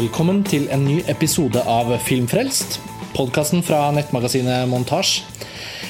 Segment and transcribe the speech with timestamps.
[0.00, 2.78] Velkommen til en ny episode av Filmfrelst,
[3.12, 5.18] podkasten fra nettmagasinet Montasj.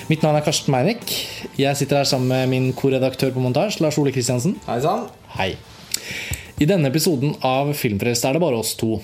[0.08, 1.12] Mitt navn er Karsten Meinick.
[1.54, 4.56] Jeg sitter her sammen med min korredaktør på Montasj, Lars Ole Kristiansen.
[4.66, 5.04] Hei sann.
[5.36, 5.52] Hei.
[6.58, 8.96] I denne episoden av Filmfrelst er det bare oss to.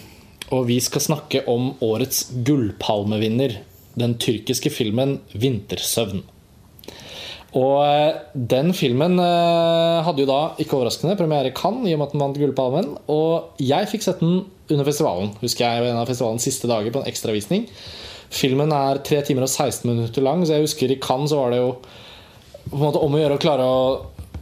[0.50, 3.60] Og vi skal snakke om årets gullpalmevinner,
[3.94, 6.26] den tyrkiske filmen 'Vintersøvn'.
[7.56, 8.16] Og eh,
[8.52, 12.16] den filmen eh, hadde jo da, ikke overraskende, premiere i Cannes i og med at
[12.16, 12.90] den vant Gullpalmen.
[13.12, 14.42] Og jeg fikk sett den
[14.72, 15.32] under festivalen.
[15.40, 17.68] Husker jeg En av festivalens siste dager på en ekstravisning.
[18.34, 21.54] Filmen er 3 timer og 16 minutter lang, så jeg husker i Cannes så var
[21.54, 21.72] det jo
[22.66, 23.82] på en måte om å gjøre å klare å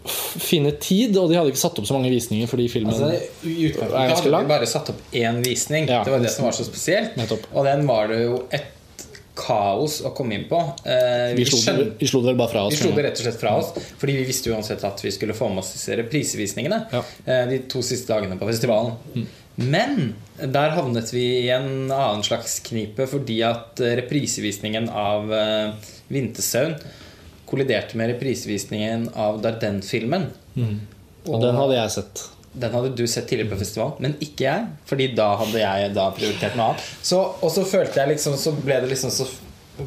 [0.04, 3.10] finne tid, og de hadde ikke satt opp så mange visninger fordi filmen Altså,
[3.48, 5.88] I utgangspunktet hadde vi bare satt opp én visning.
[5.88, 6.02] Ja.
[6.04, 7.16] det var det som var så spesielt.
[7.20, 7.46] Nettopp.
[7.52, 8.72] Og den var det jo et
[9.34, 10.58] kaos å komme inn på.
[10.86, 12.74] Eh, vi, vi, slo, skjøn- vi slo det bare fra oss.
[12.76, 15.34] vi slo det rett og slett fra oss, fordi vi visste uansett at vi skulle
[15.34, 17.02] få med oss disse reprisevisningene Ja.
[17.26, 18.94] eh, de to siste dagene på festivalen.
[19.56, 25.72] Men der havnet vi i en annen slags knipe fordi at eh, reprisevisningen av eh,
[26.10, 26.78] 'Vintersøvn'
[27.46, 30.30] kolliderte med reprisevisningen av Darden-filmen.
[31.26, 32.22] Og den hadde jeg sett.
[32.54, 34.66] Den hadde du sett tidligere på festivalen, men ikke jeg.
[34.86, 36.84] Fordi da hadde jeg da prioritert noe annet.
[37.02, 39.26] Så, og så følte jeg liksom Så ble det liksom Så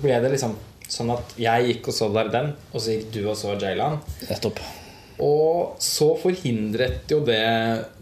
[0.02, 3.22] ble det liksom sånn at jeg gikk og så der den, og så gikk du
[3.28, 3.98] og så Jaylan.
[4.30, 4.62] Nettopp.
[5.24, 7.42] Og så forhindret jo det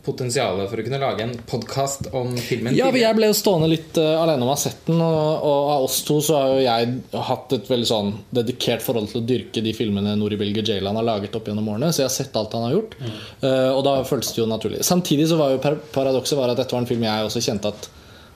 [0.03, 2.75] potensialet for å kunne lage en podkast om filmen.
[2.75, 4.99] Ja, for jeg ble jo stående litt uh, alene om å ha sett den.
[4.99, 9.13] Og, og av oss to så har jo jeg hatt et veldig sånn dedikert forhold
[9.13, 11.93] til å dyrke de filmene Nori Bilge Jaylan har laget opp gjennom årene.
[11.95, 12.99] Så jeg har sett alt han har gjort.
[13.39, 14.83] Uh, og da føltes det jo naturlig.
[14.85, 17.91] Samtidig så var jo paradokset var at dette var en film jeg også kjente at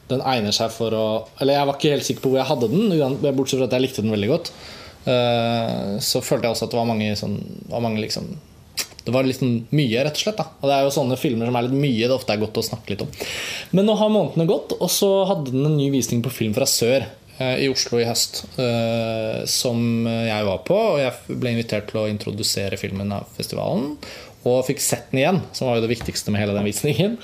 [0.09, 1.05] den egner seg for å
[1.37, 3.83] Eller jeg var ikke helt sikker på hvor jeg hadde den, bortsett fra at jeg
[3.83, 4.53] likte den veldig godt.
[5.03, 8.31] Uh, så følte jeg også at det var mange sånn var mange liksom
[9.05, 10.39] det var litt sånn mye, rett og slett.
[10.39, 12.59] da Og det er jo sånne filmer som er litt mye det ofte er godt
[12.61, 13.09] å snakke litt om.
[13.75, 16.67] Men nå har månedene gått, og så hadde den en ny visning på Film fra
[16.69, 17.05] sør
[17.39, 18.43] eh, i Oslo i høst.
[18.59, 23.95] eh, som jeg var på, og jeg ble invitert til å introdusere filmen av festivalen.
[24.47, 27.17] Og fikk sett den igjen, som var jo det viktigste med hele den visningen.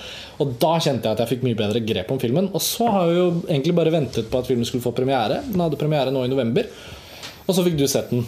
[0.43, 2.49] Og da kjente jeg at jeg fikk mye bedre grep om filmen.
[2.51, 5.39] Og så har jeg jo egentlig bare ventet på at filmen skulle få premiere.
[5.47, 6.67] Den hadde premiere nå i november.
[7.45, 8.25] Og så fikk du sett den.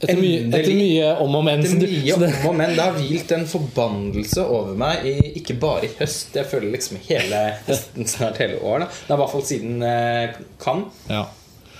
[0.00, 1.60] Etter mye, etter mye om og men.
[1.60, 2.70] Er du- mye det- om og men.
[2.76, 6.32] Det har hvilt en forbannelse over meg, i, ikke bare i høst.
[6.34, 8.88] Jeg føler liksom hele høsten snart hele året.
[9.06, 10.88] Det er i hvert fall siden eh, Cannes.
[11.10, 11.26] Ja.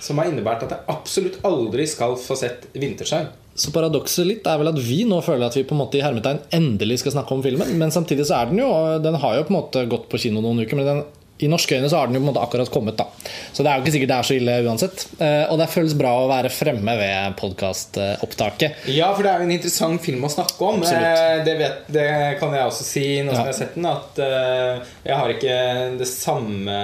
[0.01, 3.27] Som har innebært at jeg absolutt aldri skal få sett Vintersøvn.
[3.55, 6.01] Så paradokset litt er vel at vi nå føler at vi på en måte i
[6.05, 7.73] hermetegn endelig skal snakke om filmen.
[7.77, 8.69] Men samtidig så er den jo
[9.03, 11.03] Den har jo på en måte gått på kino noen uker, men den,
[11.41, 12.97] i norske øyne så har den jo på en måte akkurat kommet.
[12.97, 13.05] da
[13.53, 15.05] Så det er jo ikke sikkert det er så ille uansett.
[15.19, 18.85] Eh, Og det føles bra å være fremme ved podkastopptaket.
[18.93, 20.83] Ja, for det er jo en interessant film å snakke om.
[20.83, 22.07] Eh, Det, vet, det
[22.39, 23.51] kan jeg også si nå som Ja.
[23.51, 26.77] jeg har sett den, at eh, jeg har ikke det samme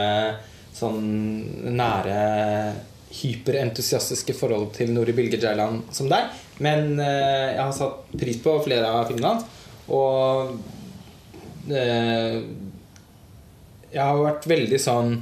[0.77, 1.01] sånn
[1.77, 2.73] nære
[3.17, 6.27] hyperentusiastiske forhold til Nori Bilge Ceylan som deg.
[6.59, 9.45] Men jeg har satt pris på flere av filmene hans.
[9.89, 10.57] Og
[13.91, 15.21] jeg har vært veldig sånn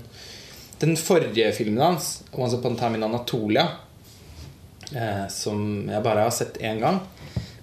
[0.81, 3.69] Den forrige filmen hans, 'Once Upon a Time in Anatolia',
[4.91, 6.99] eh, som jeg bare har sett én gang.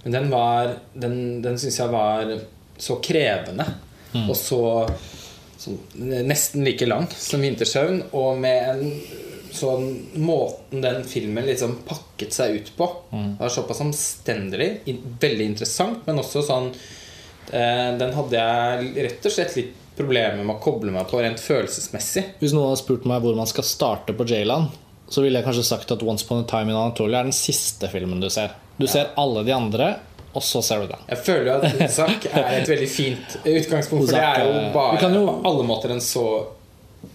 [0.05, 2.41] Men den var Den, den syns jeg var
[2.79, 3.67] så krevende.
[4.29, 4.63] Og så
[5.63, 8.03] så, nesten like lang som 'Vintersøvn'.
[8.13, 9.03] Og med en
[9.53, 12.89] sånn måten den filmen liksom pakket seg ut på.
[13.37, 14.71] Det var såpass omstendelig.
[15.21, 16.73] Veldig interessant, men også sånn
[17.53, 21.41] eh, Den hadde jeg rett og slett litt problemer med å koble meg på rent
[21.43, 22.25] følelsesmessig.
[22.41, 24.71] Hvis noen hadde spurt meg hvor man skal starte på Jayland,
[25.13, 27.89] så ville jeg kanskje sagt at 'Once Upon a Time in Anatolia' er den siste
[27.93, 28.55] filmen du ser.
[28.79, 29.91] Du ser alle de andre,
[30.35, 31.03] og så ser du den.
[31.11, 34.73] Jeg føler jo at Ozak er et veldig fint utgangspunkt, for det er jo eh,
[34.73, 36.25] bare jo- på alle måter en så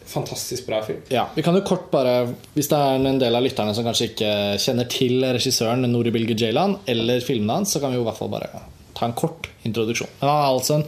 [0.05, 1.01] fantastisk bra film.
[1.09, 4.09] Ja, vi kan jo kort bare Hvis det er en del av lytterne som kanskje
[4.11, 8.07] ikke kjenner til regissøren Nori Bilge Ceylan eller filmene hans, så kan vi jo i
[8.09, 8.49] hvert fall bare
[8.97, 10.09] ta en kort introduksjon.
[10.19, 10.85] Men han er altså en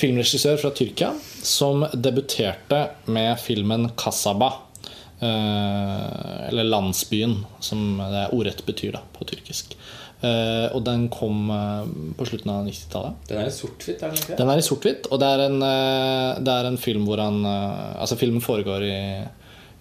[0.00, 1.10] filmregissør fra Tyrkia
[1.46, 4.52] som debuterte med filmen 'Kasaba'.
[5.22, 9.76] eh, Eller 'Landsbyen', som det ordrett betyr da, på tyrkisk.
[10.22, 11.88] Eh, Og den kom eh,
[12.18, 13.14] på slutten av 90-tallet.
[13.28, 14.36] Den er i sort-hvitt, er den ikke?
[14.36, 15.58] Den er i sort-hvitt, og det er, en,
[16.44, 19.00] det er en film hvor han Altså filmen foregår i,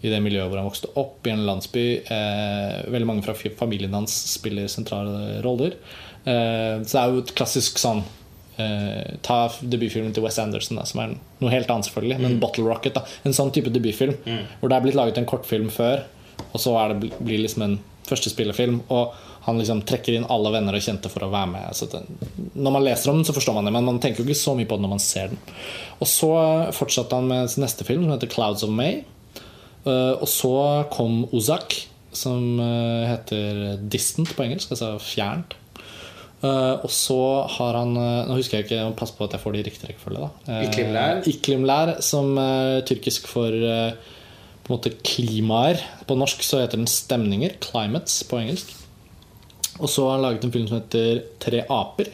[0.04, 1.86] i det miljøet hvor han vokste opp, i en landsby.
[2.04, 5.76] Eh, veldig mange fra familien hans spiller sentrale roller.
[6.26, 8.04] Eh, så det er jo et klassisk sånn
[8.56, 11.10] Uh, Ta debutfilmen til Wes Anderson, da, som er
[11.42, 12.20] noe helt annet, selvfølgelig.
[12.22, 12.94] Men 'Bottle Rocket'.
[12.94, 14.14] da En sånn type debutfilm
[14.62, 16.06] hvor det er blitt laget en kortfilm før,
[16.54, 18.78] og så det, bl- blir liksom en første spillefilm.
[18.90, 19.12] Og
[19.42, 21.76] han liksom trekker inn alle venner og kjente for å være med.
[21.76, 22.00] Så det,
[22.56, 24.56] når man leser om den, så forstår man det, men man tenker jo ikke så
[24.56, 25.38] mye på det når man ser den.
[26.00, 26.32] Og så
[26.72, 29.04] fortsatte han med sin neste film, som heter 'Clouds of May'.
[29.86, 31.76] Uh, og så kom Ozak,
[32.14, 35.56] som uh, heter 'Distant' på engelsk, altså fjernt.
[36.46, 37.20] Eh, og så
[37.58, 39.90] har han eh, Nå husker jeg ikke, pass på at jeg får det i riktig
[39.90, 40.26] rekkefølge.
[40.26, 40.54] da.
[40.54, 41.22] Eh, Iklimlær.
[41.32, 42.36] Iklimlær, som
[42.88, 43.56] tyrkisk for
[44.66, 45.82] på en måte klimaer.
[46.10, 47.58] På norsk så heter den stemninger.
[47.62, 48.72] Climates på engelsk.
[49.78, 52.10] Og så har han laget en film som heter Tre aper.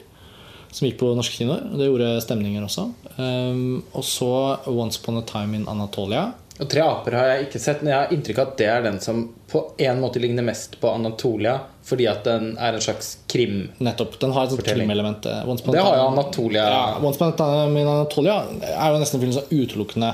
[0.72, 1.64] Som gikk på norske kinoer.
[1.80, 2.90] Det gjorde stemninger også.
[3.20, 4.32] Og så
[4.72, 6.26] Once Upon a Time in Anatolia.
[6.60, 8.84] Og Tre aper har jeg ikke sett, men jeg har inntrykk av at det er
[8.86, 13.18] den som på en måte ligner mest på Anatolia, fordi at den er en slags
[13.28, 13.70] krim.
[13.80, 14.20] Nettopp.
[14.22, 15.26] Den har et sånt krimelement.
[15.26, 16.64] eh, Det har jo Anatolia.
[16.70, 20.14] Ja, Once Upon a Time in Anatolia er jo nesten en film som utelukkende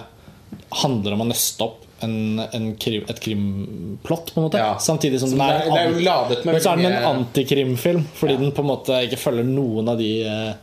[0.83, 4.57] handler om å nøste opp en, en krim, et krimplott, på en måte.
[4.61, 4.75] Ja.
[4.77, 7.03] Samtidig som den den det er- det er ladet med Men så er den en
[7.25, 8.37] antikrimfilm, fordi Ja.
[8.39, 10.53] den på en måte ikke følger noen av de eh,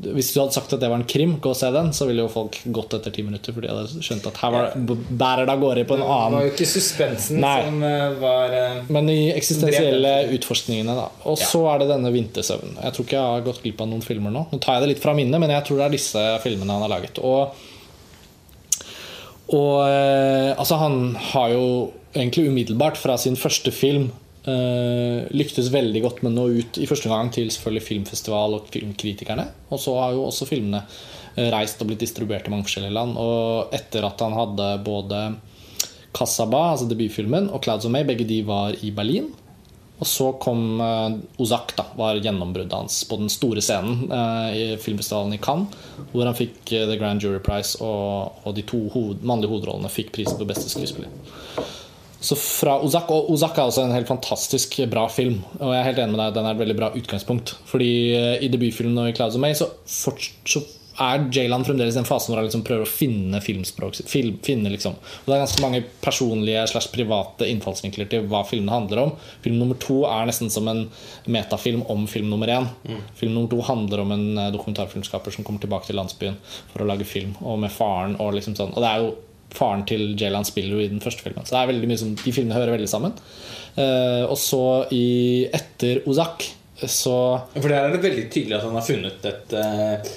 [0.00, 2.24] Hvis du hadde sagt at det var en krim, gå og se den, så ville
[2.24, 3.54] jo folk gått etter ti minutter.
[3.54, 6.38] Fordi de hadde skjønt at her var, bærer det av gårde på en annen Det
[6.38, 7.54] var jo ikke suspensen Nei.
[7.66, 11.06] som eh, var eh, men de eksistensielle utforskningene, da.
[11.30, 12.80] Og så er det denne vintersøvnen.
[12.80, 14.46] Jeg tror ikke jeg har gått glipp av noen filmer nå.
[14.52, 16.86] Nå tar jeg det litt fra minnet, men jeg tror det er disse filmene han
[16.86, 17.20] har laget.
[17.22, 17.52] Og,
[19.52, 20.98] og eh, altså, han
[21.34, 21.66] har jo
[22.16, 24.10] egentlig umiddelbart fra sin første film
[24.48, 28.70] eh, lyktes veldig godt med å nå ut i første gang til selvfølgelig filmfestival og
[28.72, 29.46] filmkritikerne.
[29.70, 33.18] Og så har jo også filmene eh, reist og blitt distribuert i mange forskjellige land.
[33.20, 35.24] Og etter at han hadde både
[36.12, 39.30] Kasaba, altså debutfilmen, og Clouds of May, begge de var i Berlin.
[40.02, 44.64] Og så kom uh, Ozak, da, var gjennombruddet hans på den store scenen uh, i
[44.82, 45.76] filmfestivalen i Cannes,
[46.10, 49.92] hvor han fikk eh, The Grand Jury Prize, og, og de to hoved, mannlige hovedrollene
[49.92, 51.12] fikk prisen for beste skuespiller.
[52.22, 55.40] Så fra Ozak, Og Ozak er også en helt fantastisk bra film.
[55.58, 57.56] Og jeg er helt enig med deg, den er et veldig bra utgangspunkt.
[57.68, 60.62] Fordi eh, i debutfilmen og i Clouds of May så, fort, så
[61.00, 63.98] er Jaylan fremdeles i den fasen hvor han liksom prøver å finne filmspråk.
[64.08, 64.94] Film, finne liksom.
[64.94, 69.14] Og det er ganske mange personlige slash private innfallsvinkler til hva filmene handler om.
[69.44, 70.84] Film nummer to er nesten som en
[71.32, 72.68] metafilm om film nummer én.
[73.18, 76.38] Film nummer to handler om en eh, dokumentarfilmskaper som kommer tilbake til landsbyen
[76.72, 78.74] for å lage film, og med faren og liksom sånn.
[78.76, 79.12] Og det er jo
[79.56, 81.46] faren til Jaylan spiller jo i den første filmen.
[81.46, 83.14] Så det er veldig mye som, de filmene hører veldig sammen.
[83.76, 85.06] Uh, og så i
[85.54, 86.48] etter Ozak
[86.82, 87.14] så
[87.54, 90.08] For der er det veldig tydelig at han har funnet et, eh,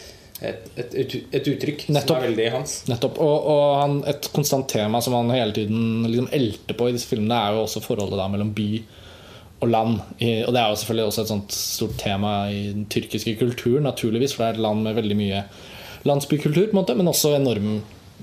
[0.49, 2.07] et, et, et, uttrykk Nettopp.
[2.07, 2.73] som er veldig hans.
[2.89, 3.19] Nettopp.
[3.21, 7.11] Og, og han, et konstant tema som han hele tiden liksom elter på i disse
[7.11, 8.69] filmene, er jo også forholdet da mellom by
[9.61, 9.99] og land.
[10.17, 14.33] Og det er jo selvfølgelig også et sånt stort tema i den tyrkiske kulturen, naturligvis,
[14.33, 15.43] for det er et land med veldig mye
[16.05, 17.79] landsbykultur, på en måte, men også enorm,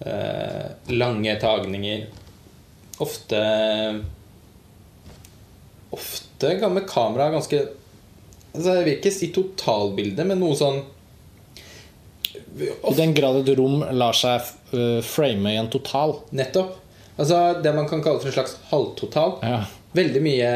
[0.00, 2.06] Eh, lange tagninger.
[3.04, 3.40] Ofte
[5.96, 7.60] Ofte med kamera ganske
[8.56, 10.82] altså Jeg vil ikke si totalbildet, men noe sånn
[12.56, 16.18] I den grad et rom lar seg uh, frame i en total.
[16.36, 16.82] Nettopp.
[17.16, 19.38] Altså det man kan kalle for en slags halvtotal.
[19.44, 19.60] Ja.
[19.96, 20.48] Veldig mye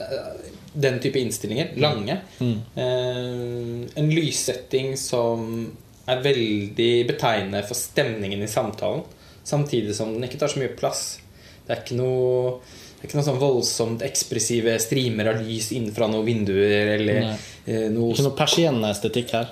[0.00, 1.74] eh, den type innstillinger.
[1.76, 2.16] Lange.
[2.40, 2.54] Mm.
[2.74, 5.66] Eh, en lyssetting som
[6.08, 9.04] er veldig betegnende for stemningen i samtalen.
[9.44, 11.18] samtidig som den ikke tar så mye plass.
[11.66, 12.60] Det er ikke noe
[13.02, 17.32] det er ikke noe sånn voldsomt ekspressive strimer av lys innenfra noen vinduer eller Nei.
[17.66, 19.48] eh, noe Ikke noe persienneestetikk her.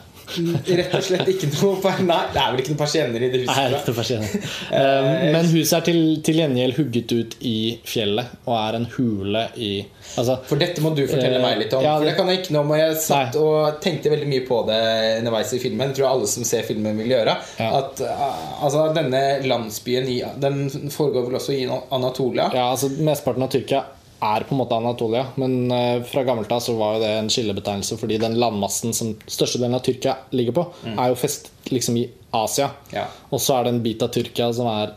[0.81, 3.41] Rett og slett ikke noe per- Nei, det er vel ikke noen persienner i det
[3.43, 3.57] huset.
[3.57, 4.51] Nei, ikke noe persienner.
[4.81, 9.45] Eh, Men huset er til, til gjengjeld hugget ut i fjellet og er en hule
[9.57, 9.71] i
[10.17, 11.83] Altså, For dette må du fortelle Eh, meg litt om.
[11.85, 12.71] ja, For det- kan jeg ikke noe om.
[12.75, 13.43] Og jeg satt Nei.
[13.45, 14.81] og tenkte veldig mye på det
[15.21, 15.89] underveis i filmen.
[15.93, 17.37] Det tror alle som ser filmen, vil gjøre.
[17.61, 17.69] Ja.
[17.79, 22.51] At uh, altså, denne landsbyen i, Den foregår vel også i Anatolia?
[22.55, 23.85] ja, altså Mesteparten av Tyrkia
[24.21, 27.31] er på en måte Anatolia, men eh, fra gammelt av så var jo det en
[27.33, 32.07] skillebetegnelse fordi den landmassen som størstedelen av Tyrkia ligger på, er jo fest liksom i
[32.37, 32.71] Asia.
[32.95, 33.07] Ja.
[33.31, 34.95] Og så er det en bit av Tyrkia som er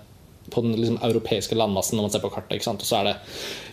[0.54, 2.58] på den liksom, europeiske landmassen når man ser på kartet.
[2.58, 2.84] ikke sant?
[2.84, 3.14] Og så er det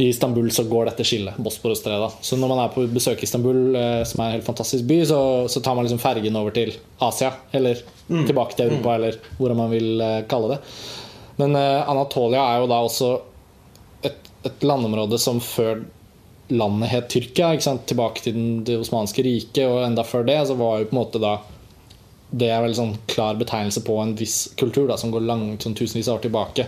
[0.00, 2.12] I Istanbul så går dette skillet, Bosporos-stredet.
[2.24, 5.00] Så når man er på besøk i Istanbul, eh, som er en helt fantastisk by,
[5.10, 7.32] så, så tar man liksom fergen over til Asia.
[7.52, 10.60] Eller tilbake til Europa, eller hvordan man vil eh, kalle det.
[11.40, 13.10] Men Anatolia er jo da også
[14.04, 15.84] et, et landområde som før
[16.50, 17.54] landet het Tyrkia,
[17.86, 21.22] tilbake til det osmanske riket, og enda før det, så var jo på en måte
[21.22, 21.38] da
[22.30, 25.74] det er vel sånn klar betegnelse på en viss kultur da, som går langt, sånn
[25.74, 26.66] tusenvis av år tilbake.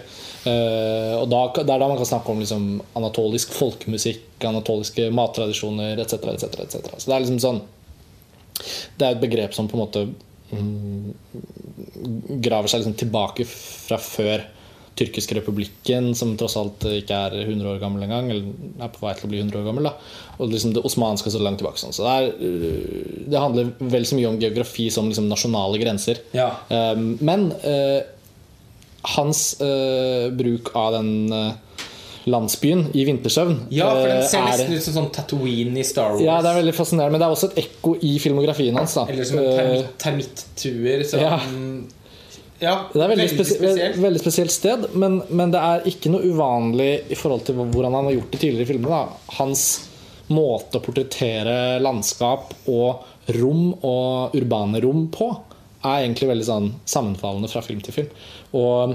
[0.50, 2.64] Eh, og da, Det er da man kan snakke om liksom,
[2.98, 6.18] anatolisk folkemusikk, anatoliske mattradisjoner etc.
[6.34, 6.90] etc., etc.
[6.96, 7.62] Så det er liksom sånn
[8.98, 10.02] Det er et begrep som på en måte
[10.50, 11.14] mm,
[12.42, 14.42] graver seg liksom tilbake fra før
[14.98, 18.44] tyrkiske republikken, som tross alt ikke er 100 år gammel engang, eller
[18.84, 19.84] er på vei til å bli 100 år gammel.
[19.88, 19.92] da
[20.38, 21.80] Og liksom det osmanske så langt tilbake.
[21.80, 21.94] Sånn.
[21.96, 26.20] Så det, er, øh, det handler vel så mye om geografi som liksom nasjonale grenser.
[26.36, 26.50] Ja.
[26.68, 28.02] Eh, Men uh,
[29.16, 31.52] hans uh, bruk av den uh,
[32.30, 36.12] landsbyen i vintersøvn Ja, for den ser er- nesten ut som sånn Tatooine i Star
[36.12, 36.22] Wars.
[36.22, 38.94] ja, det er veldig fascinerende, men det er også et ekko i filmografien hans.
[38.94, 39.56] da Eller som en
[39.98, 41.02] termitt, termittuer.
[41.08, 41.40] Som, Ja.
[42.62, 42.74] Ja.
[42.92, 44.02] Det er veldig, veldig spesi spesielt.
[44.02, 48.10] veldig spesielt sted, men, men det er ikke noe uvanlig i forhold til hvordan han
[48.10, 49.00] har gjort det tidligere i filmene.
[49.38, 49.64] Hans
[50.32, 55.28] måte å portrettere landskap og rom og urbane rom på
[55.82, 58.12] er egentlig veldig sånn sammenfallende fra film til film.
[58.58, 58.94] Og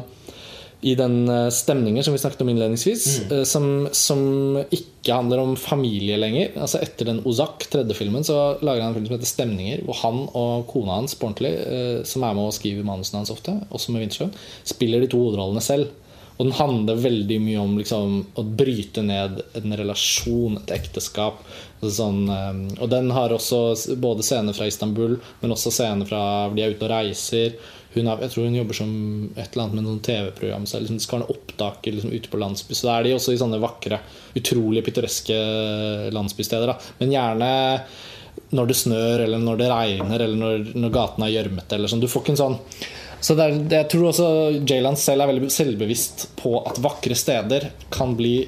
[0.82, 3.46] i den eh, stemningen som vi snakket om innledningsvis, mm.
[3.46, 4.22] som, som
[4.70, 6.52] ikke handler om familie lenger.
[6.62, 9.98] Altså Etter den Ozak, tredje filmen, så lager han en film som heter 'Stemninger', hvor
[10.04, 13.56] han og kona hans, på ordentlig, eh, som er med å skrive manusene hans ofte,
[13.72, 15.90] også med Wintersjøen, spiller de to hovedrollene selv.
[16.38, 21.42] Og den handler veldig mye om liksom, å bryte ned en relasjon, et ekteskap.
[21.80, 26.22] Altså sånn, eh, og den har også både scener fra Istanbul, men også scener fra
[26.54, 27.58] de er ute og reiser.
[27.98, 28.92] Hun har, jeg tror hun jobber som
[29.36, 30.68] et eller annet med noen TV-program.
[30.70, 32.78] Så liksom, skal ha noen opptaker liksom, ute på landsby.
[32.78, 34.00] Så da er de også i sånne vakre,
[34.38, 35.40] utrolig pittoreske
[36.16, 36.72] landsbysteder.
[36.74, 36.94] Da.
[37.02, 37.50] Men gjerne
[38.56, 41.82] når det snør, eller når det regner, eller når, når gatene er gjørmete.
[41.90, 42.04] Sånn.
[42.04, 42.58] Du får ikke en sånn
[43.24, 44.28] så er, Jeg tror også
[44.62, 48.44] Jaylan selv er veldig selvbevisst på at vakre steder kan bli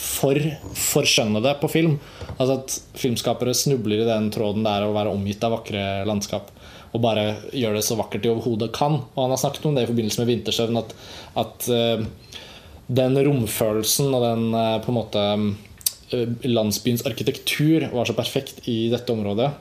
[0.00, 0.38] for
[0.78, 1.96] forskjønnede på film.
[2.36, 6.52] Altså at filmskapere snubler i den tråden det er å være omgitt av vakre landskap.
[6.90, 9.00] Og bare gjør det så vakkert de overhodet kan.
[9.14, 10.80] Og han har snakket om det i forbindelse med vintersøvn.
[10.80, 10.94] At,
[11.38, 12.04] at eh,
[13.00, 15.24] den romfølelsen og den eh, på en måte
[16.16, 19.52] eh, landsbyens arkitektur var så perfekt i dette området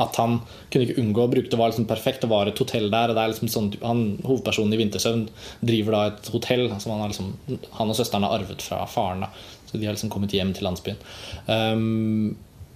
[0.00, 0.38] at han
[0.72, 2.22] kunne ikke unngå å bruke det var liksom perfekt.
[2.24, 3.10] Det var et hotell der.
[3.10, 5.26] Og det er liksom sånn, han, hovedpersonen i Vintersøvn
[5.60, 7.34] driver da et hotell som han, liksom,
[7.78, 9.26] han og søsteren har arvet fra faren.
[9.26, 9.30] Da.
[9.68, 10.98] Så de har liksom kommet hjem til landsbyen.
[11.46, 12.32] Um,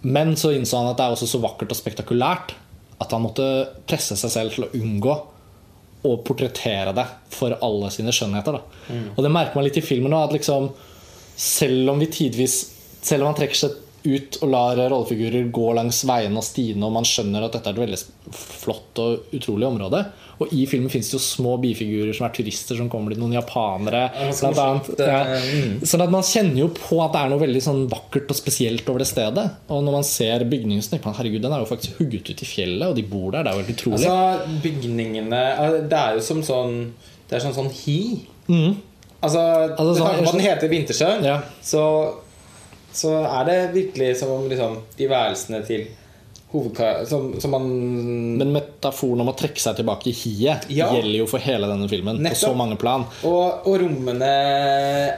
[0.06, 2.54] men så innså han at det er også så vakkert og spektakulært
[3.02, 3.46] at han måtte
[3.88, 5.16] presse seg selv til å unngå
[6.06, 8.56] å portrettere det for alle sine skjønnheter.
[8.56, 9.00] Da.
[9.16, 10.20] Og det merker man litt i filmen nå.
[10.22, 10.70] At liksom,
[11.36, 12.62] selv om vi tidvis
[13.06, 13.74] Selv om han trekker seg
[14.06, 17.76] ut og lar rollefigurer gå langs veiene og stiene, og man skjønner at dette er
[17.76, 17.98] et veldig
[18.36, 20.04] flott og utrolig område.
[20.36, 23.32] Og i filmen fins det jo små bifigurer som er turister, som kommer til noen
[23.38, 24.02] japanere.
[24.12, 24.90] Ja, så annet.
[25.00, 25.20] Ja.
[25.40, 25.78] Mm.
[25.88, 28.88] Sånn at man kjenner jo på at det er noe veldig sånn vakkert og spesielt
[28.92, 29.46] over det stedet.
[29.72, 32.44] Og når man ser bygningen, så tenker man herregud, den er jo faktisk hugget ut
[32.44, 33.46] i fjellet, og de bor der.
[33.46, 34.10] Det er jo helt utrolig.
[34.10, 35.40] Altså, bygningene
[35.88, 36.76] Det er jo som sånn
[37.30, 37.98] Det er sånn sånn hi.
[38.46, 38.76] Mm.
[39.24, 39.40] Altså,
[39.72, 41.40] Altså, sånn- på den heter Vintersjøen, Ja.
[41.64, 41.80] så,
[42.96, 45.86] så er det virkelig som om liksom, de værelsene til.
[47.10, 47.64] Som, som man
[48.38, 50.86] Men metaforen om å trekke seg tilbake i hiet Ja.
[50.94, 52.22] gjelder jo for hele denne filmen.
[52.24, 53.04] På så mange plan.
[53.28, 54.30] og, og rommene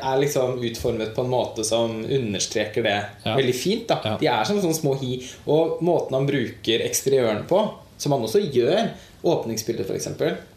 [0.01, 3.37] er liksom utformet på en måte som understreker det Ja.
[3.37, 3.93] veldig fint.
[3.93, 4.17] Ja.
[4.19, 5.21] De er som sånne små hi.
[5.47, 7.61] Og måten han bruker eksteriøren på,
[7.99, 8.89] som han også gjør
[9.29, 10.05] Åpningsbildet, f.eks.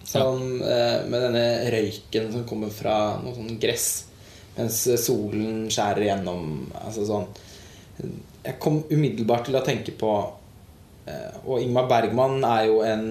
[0.05, 4.05] Sånn, eh, med denne røyken som kommer fra noe sånn gress
[4.57, 6.45] mens solen skjærer gjennom.
[6.83, 7.27] Altså sånn
[8.43, 10.11] Jeg kom umiddelbart til å tenke på
[11.05, 13.05] eh, Og Ingmar Bergman er jo en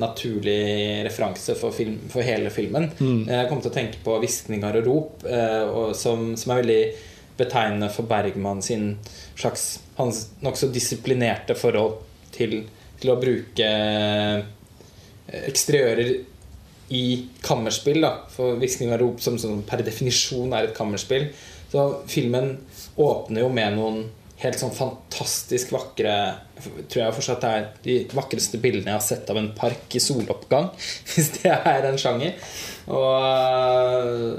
[0.00, 2.90] naturlig referanse for, film, for hele filmen.
[3.28, 6.82] Jeg kom til å tenke på 'Hviskninger og rop', eh, og som, som er veldig
[7.40, 8.98] betegnende for Bergman sin
[9.34, 12.00] slags Hans nokså disiplinerte forhold
[12.32, 12.62] til,
[13.00, 14.44] til å bruke eh,
[15.48, 16.12] eksteriører
[16.90, 18.00] i kammerspill.
[18.02, 18.14] Da.
[18.34, 21.28] For 'Hviskning av rop' som, som per definisjon er et kammerspill.
[21.70, 22.56] Så filmen
[22.98, 24.00] åpner jo med noen
[24.40, 26.14] helt sånn fantastisk vakre
[26.60, 30.00] Tror jeg fortsatt det er de vakreste bildene jeg har sett av en park i
[30.02, 30.66] soloppgang.
[31.08, 32.34] Hvis det er en sjanger.
[32.92, 34.34] Og øh,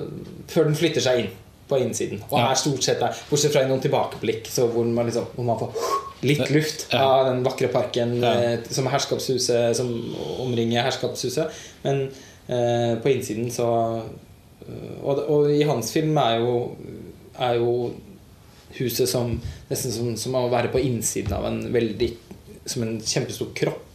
[0.51, 1.31] før den flytter seg inn
[1.71, 2.21] på innsiden.
[2.29, 5.47] Og er stort sett der, bortsett fra i noen tilbakeblikk så hvor, man liksom, hvor
[5.47, 5.71] man får
[6.27, 8.33] litt luft av den vakre parken Ja.
[8.51, 9.89] eh, som herskapshuset som
[10.43, 11.63] omringer herskapshuset.
[11.87, 12.11] Men
[13.01, 13.67] på innsiden så
[14.67, 16.55] øh, og, og i hans film er jo,
[17.37, 17.93] er jo
[18.77, 19.35] huset som
[19.69, 22.11] nesten som, som å være på innsiden av en veldig
[22.65, 23.87] Som en kjempestor kropp.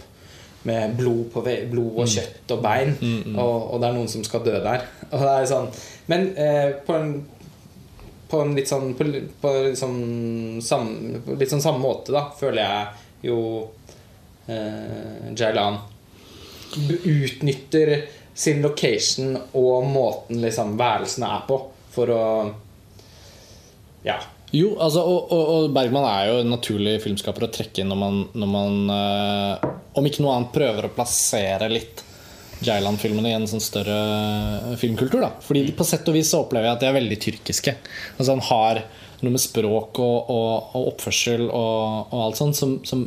[0.67, 2.97] Med blod, på, blod og kjøtt og bein.
[3.39, 4.83] Og, og det er noen som skal dø der.
[5.13, 5.69] Og det er sånn
[6.11, 7.13] Men eh, på en
[8.27, 9.07] på en litt sånn På,
[9.41, 10.01] på litt sånn
[11.25, 13.39] på litt sånn samme måte, da, føler jeg jo
[14.51, 15.79] eh, Jailan
[17.07, 17.93] utnytter
[18.37, 21.61] sin location og måten liksom værelsene er på,
[21.95, 22.25] for å
[24.07, 24.21] Ja.
[24.55, 27.99] Jo, altså, og, og, og Bergman er jo en naturlig filmskaper å trekke inn når
[27.99, 29.65] man, når man øh,
[29.99, 32.05] om ikke noe annet prøver å plassere litt
[32.65, 35.19] Jailand-filmene i en sånn større filmkultur.
[35.25, 37.75] da Fordi på sett og vis så opplever jeg at de er veldig tyrkiske.
[38.17, 38.83] Altså Han har
[39.25, 43.07] noe med språk og, og, oppførsel og alt sånt som, som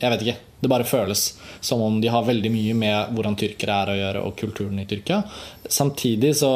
[0.00, 0.36] Jeg vet ikke.
[0.64, 1.22] Det bare føles
[1.64, 4.86] som om de har veldig mye med hvordan tyrkere er å gjøre, og kulturen i
[4.88, 5.20] Tyrkia.
[5.68, 6.52] Samtidig så,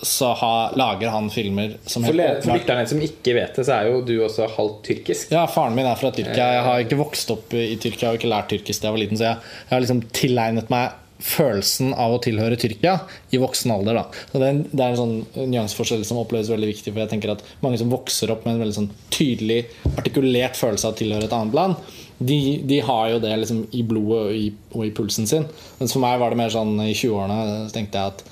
[0.00, 3.90] så ha, lager han filmer som For, for lytterne som ikke vet det, så er
[3.90, 5.34] jo du også halvt tyrkisk.
[5.36, 6.48] ja, faren min er fra Tyrkia.
[6.56, 9.20] Jeg har ikke vokst opp i Tyrkia og ikke lært tyrkisk da jeg var liten,
[9.20, 12.96] så jeg, jeg har liksom tilegnet meg følelsen av å tilhøre Tyrkia
[13.34, 14.00] i voksen alder.
[14.00, 14.24] Da.
[14.32, 16.94] Så det, er en, det er en sånn nyanseforskjell som oppleves veldig viktig.
[16.94, 20.88] For jeg tenker at Mange som vokser opp med en veldig sånn tydelig, artikulert følelse
[20.88, 22.36] av å tilhøre et annet land, de,
[22.68, 25.46] de har jo det liksom i blodet og i, og i pulsen sin.
[25.80, 28.24] Mens for meg var det mer sånn i 20-årene så tenkte jeg at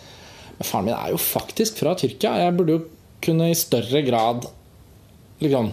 [0.59, 2.33] men faren min er jo faktisk fra Tyrkia.
[2.43, 2.81] Jeg burde jo
[3.23, 4.49] kunne i større grad
[5.41, 5.69] liksom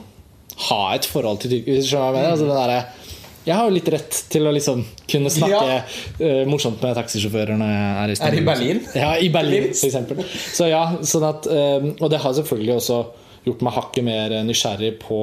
[0.70, 1.74] ha et forhold til Tyrkia.
[1.80, 2.36] Hvis du skjønner hva jeg mener?
[2.36, 3.04] Altså, det derre-
[3.46, 4.80] jeg har jo litt rett til å liksom
[5.12, 5.82] kunne snakke Ja.
[6.22, 8.80] uh, morsomt med taxisjåfører når jeg er i Er i Berlin?
[8.98, 10.24] Ja, i Berlin, eksempel.
[10.54, 12.98] Så ja, sånn at, eh, og det har selvfølgelig også
[13.46, 15.20] gjort meg hakket mer nysgjerrig på,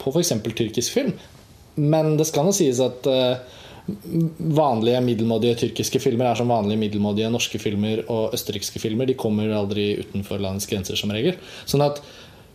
[0.00, 0.32] på f.eks.
[0.48, 1.12] tyrkisk film.
[1.80, 3.60] Men det skal nå sies at eh,
[4.38, 9.08] vanlige middelmådige tyrkiske filmer er som vanlige middelmådige norske filmer og østerrikske filmer.
[9.08, 11.38] De kommer aldri utenfor landets grenser som regel.
[11.66, 12.02] Sånn at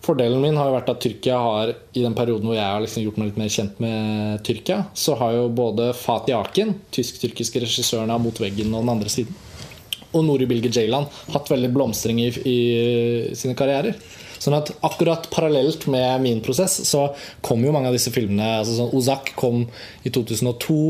[0.08, 3.03] Fordelen min har jo vært at Tyrkia har i den perioden hvor jeg har liksom
[3.03, 8.13] gjort meg litt mer kjent med Tyrkia, så har jo både Fatih Akin, tysk-tyrkiske regissøren
[8.13, 9.36] av 'Mot veggen' og den andre siden,
[10.13, 13.97] og Nori Bilge Ceylan hatt veldig blomstring i, i sine karrierer.
[14.38, 17.08] Sånn at akkurat parallelt med min prosess så
[17.45, 19.65] kom jo mange av disse filmene altså sånn Ozak kom
[20.08, 20.82] i 2002,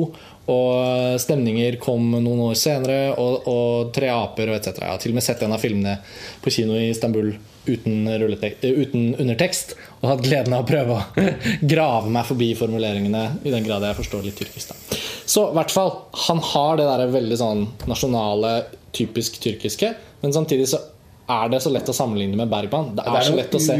[0.47, 4.79] og Stemninger kom noen år senere, og, og Tre aper og etc.
[4.79, 5.97] Jeg har til og med sett en av filmene
[6.43, 7.33] på kino i Istanbul
[7.67, 11.27] uten, eh, uten undertekst, og hatt gleden av å prøve å
[11.73, 14.71] grave meg forbi formuleringene i den grad jeg forstår litt tyrkisk.
[14.71, 14.99] Da.
[15.27, 15.91] Så i hvert fall,
[16.27, 18.53] han har det der veldig sånn nasjonale,
[18.95, 19.91] typisk tyrkiske,
[20.23, 20.79] men samtidig så
[21.27, 22.93] er det så lett å sammenligne med Bergman.
[22.95, 23.75] Det er, Det så er lett å se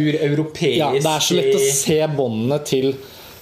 [0.75, 2.89] ja, det er så lett å se båndene til,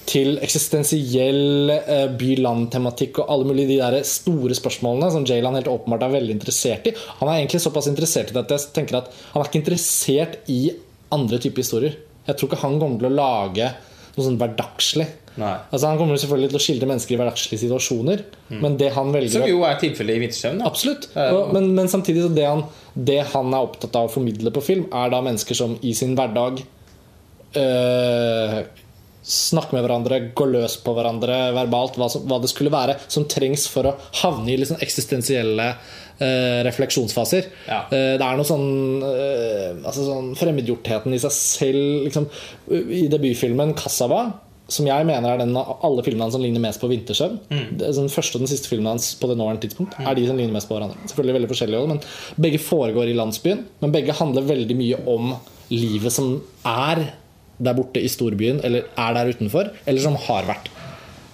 [0.06, 6.06] til eksistensiell eh, by-land-tematikk og alle mulige de der store spørsmålene som Jaylan helt åpenbart
[6.06, 6.94] er veldig interessert i.
[7.20, 10.38] Han er egentlig såpass interessert i dette at jeg tenker at han er ikke interessert
[10.52, 10.60] i
[11.14, 11.98] andre typer historier.
[12.26, 13.70] Jeg tror ikke han kommer til å lage
[14.16, 15.06] noe sånn hverdagslig.
[15.44, 18.24] Altså Han kommer selvfølgelig til å skildre mennesker i hverdagslige situasjoner,
[18.62, 20.62] men det han velger Som jo er tilfellet i Midtsjøen.
[20.66, 21.10] Absolutt.
[21.26, 22.64] Og, men, men samtidig så det han,
[22.96, 26.16] det han er opptatt av å formidle på film, er da mennesker som i sin
[26.18, 26.64] hverdag
[27.60, 28.58] øh,
[29.26, 33.26] snakker med hverandre, går løs på hverandre verbalt, hva, som, hva det skulle være som
[33.30, 37.48] trengs for å havne i sånn eksistensielle øh, refleksjonsfaser.
[37.66, 37.80] Ja.
[37.90, 38.68] Eh, det er noe sånn,
[39.02, 42.28] øh, altså sånn Fremmedgjortheten i seg selv liksom,
[42.70, 44.28] I debutfilmen 'Kassaba',
[44.68, 47.38] som jeg mener er den av alle filmene som ligner mest på 'Vintersøvn'.
[47.52, 50.36] Er Den første og den siste filmen hans på det nåværende tidspunkt er de som
[50.36, 50.96] ligner mest på hverandre.
[51.06, 52.00] Selvfølgelig veldig forskjellige også, men
[52.42, 55.34] Begge foregår i landsbyen, men begge handler veldig mye om
[55.70, 57.12] livet som er
[57.58, 60.68] der borte i storbyen, eller er der utenfor, eller som har vært.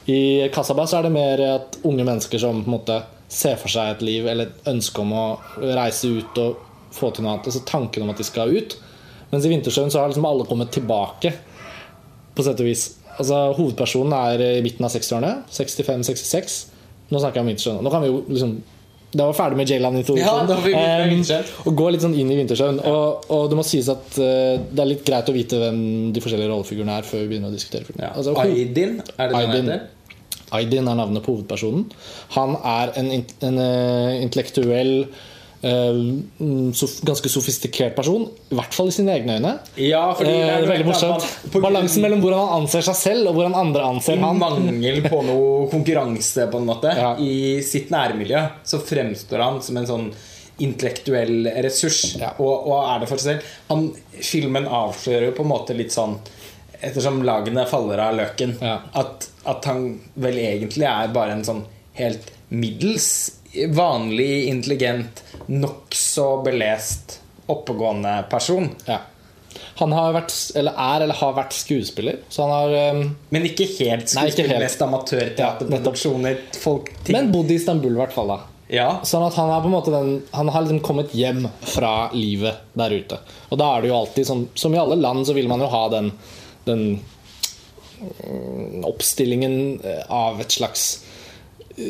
[0.06, 3.72] I Kasaba så er det mer at unge mennesker som på en måte ser for
[3.72, 6.56] seg et liv eller et ønske om å reise ut og
[6.92, 7.48] få til noe annet.
[7.48, 8.76] Altså tanken om at de skal ut.
[9.30, 11.32] Mens i Vintersjøen så har liksom alle kommet tilbake,
[12.34, 12.84] på sett og vis.
[13.18, 15.33] Altså, hovedpersonen er i midten av 60-årene.
[15.53, 16.61] 65-66.
[17.12, 17.83] Nå snakker jeg om vintersøvn.
[17.85, 18.55] Nå kan vi jo liksom
[19.12, 19.72] Da var vi ferdig med.
[20.16, 21.51] Ja, um, vi ferdig med Em, vintersjøen.
[21.68, 22.79] og gå litt sånn inn i vintersjøen.
[22.88, 25.83] Og, og det må sies at uh, det er litt greit å vite hvem
[26.16, 28.07] de forskjellige rollefigurene er, før vi begynner å diskutere filmen.
[28.07, 28.14] Ja.
[28.16, 29.68] Altså, Aydin, er det Aydin.
[30.53, 31.85] Aydin er navnet på hovedpersonen.
[32.38, 34.94] Han er en, en uh, intellektuell,
[35.62, 38.25] ganske sofistikert person.
[38.51, 39.53] I hvert fall i sine egne øyne.
[39.79, 41.27] Ja, fordi Eh, det er veldig jo morsomt.
[41.62, 44.38] Balansen mellom hvordan han anser seg selv, og hvordan andre anser han.
[44.38, 47.14] mangel på noe konkurranse, på en måte, Ja.
[47.18, 50.12] i sitt nærmiljø, så fremstår han som en sånn
[50.62, 52.16] intellektuell ressurs.
[52.20, 52.35] Ja.
[52.38, 53.53] Og, og er det for seg selv.
[53.70, 53.87] Han,
[54.20, 56.18] filmen avslører jo på en måte litt sånn
[56.83, 58.81] Ettersom lagene faller av løken, Ja.
[58.98, 61.61] at, at han vel egentlig er bare en sånn
[61.94, 63.07] helt middels
[63.68, 68.70] vanlig, intelligent, nokså belest, oppegående person.
[68.86, 69.00] Ja.
[69.80, 73.66] Han har vært, eller er eller har vært skuespiller, så han har um, Men ikke
[73.76, 76.40] helt mest amatørteaterproduksjoner.
[77.12, 78.34] Men bodd i Istanbul, i hvert fall.
[78.72, 82.10] ja, Sånn at han har på en måte den, Han har liksom kommet hjem fra
[82.16, 83.20] livet der ute.
[83.50, 85.68] Og da er det jo alltid sånn Som i alle land så vil man jo
[85.72, 86.12] ha den,
[86.64, 86.84] den
[88.00, 91.04] mm, oppstillingen eh, av et slags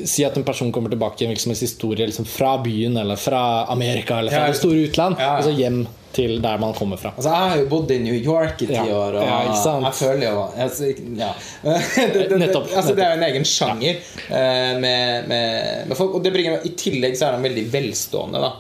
[0.07, 3.64] Si at en person kommer tilbake i en virksomhetshistorie historie liksom fra byen eller fra
[3.73, 4.53] Amerika eller fra Ja.
[4.53, 5.38] det store utland, Ja, ja.
[5.38, 7.12] og så hjem til der man kommer fra.
[7.16, 10.42] Altså, jeg har jo bodd i New York i ti år, og jeg føler jo
[10.57, 11.31] altså, Ja.
[12.12, 13.97] det, det, Nettopp, altså, det er jo en egen sjanger
[14.29, 16.14] eh, med, med, med folk.
[16.14, 18.53] Og det bringer, i tillegg så er han veldig velstående, da.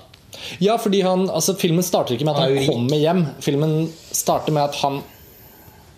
[0.64, 3.26] Ja, fordi han, altså Filmen starter ikke med at Han han kommer hjem.
[3.44, 5.02] Filmen starter med at han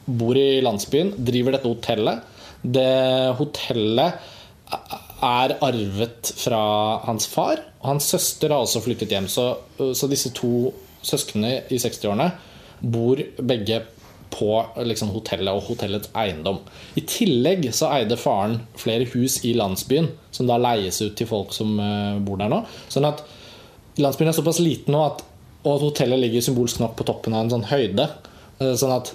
[0.05, 2.21] bor i landsbyen, driver dette hotellet.
[2.65, 4.13] Det hotellet
[5.25, 6.61] er arvet fra
[7.07, 7.63] hans far.
[7.83, 9.29] Og hans søster har også flyttet hjem.
[9.31, 9.51] Så,
[9.97, 10.73] så disse to
[11.05, 12.31] søsknene i 60-årene
[12.95, 13.83] bor begge
[14.35, 14.51] på
[14.83, 16.59] liksom, hotellet og hotellets eiendom.
[16.99, 21.55] I tillegg så eide faren flere hus i landsbyen, som da leies ut til folk
[21.55, 22.65] som uh, bor der nå.
[22.93, 23.23] Sånn at
[23.95, 25.21] Landsbyen er såpass liten nå at,
[25.63, 28.09] og at hotellet ligger symbolsk nok på toppen av en sånn høyde.
[28.61, 29.11] Eh, Sånn at,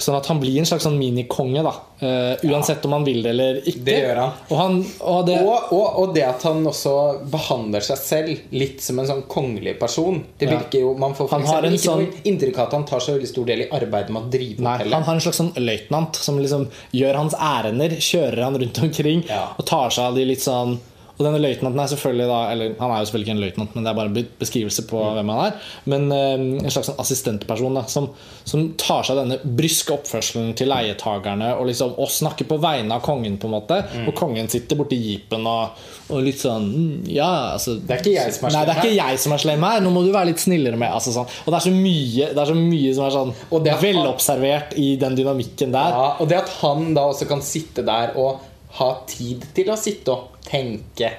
[0.00, 1.72] sånn at han blir en slags sånn minikonge, da.
[2.00, 3.82] eh, uansett om han vil det eller ikke.
[3.84, 4.30] Det gjør han.
[4.48, 4.78] Og, han,
[5.12, 6.94] og det, Og, og, det at han også
[7.30, 10.22] behandler seg selv litt som en sånn kongelig person.
[10.40, 12.66] Det virker jo Man får for Han har eksempel en ikke sånn- noe inntrykk av
[12.66, 15.14] at han tar så veldig stor del i arbeidet med å drive Nei, han har
[15.14, 19.50] en slags sånn løytnant som liksom gjør hans ærender, kjører han rundt omkring Ja.
[19.58, 20.78] og tar seg av de litt sånn
[21.20, 23.84] Og denne løytnanten er selvfølgelig da Eller han er jo selvfølgelig ikke en løytnant, men
[23.84, 25.14] det er bare en beskrivelse på Mm.
[25.18, 25.52] hvem han er.
[25.92, 28.08] Men eh, en slags sånn assistentperson da som,
[28.48, 33.02] som tar seg denne bryske oppførselen til leietagerne og liksom Og snakker på vegne av
[33.04, 33.82] kongen, på en måte.
[33.92, 34.08] Mm.
[34.08, 35.76] Og kongen sitter borti jeepen og,
[36.08, 37.28] og litt sånn mm, Ja,
[37.58, 39.44] altså Det er ikke jeg som er slem, Nei, det er ikke jeg som er
[39.44, 39.80] slem her.
[39.84, 41.28] Nå må du være litt snillere med altså, sånn.
[41.44, 44.76] Og det er så mye, det er så mye som er sånn Og det velobservert
[44.80, 45.92] i den dynamikken der.
[46.00, 48.46] Ja, og det at han da også kan sitte der og
[48.78, 51.12] ha tid til å sitte og tenke,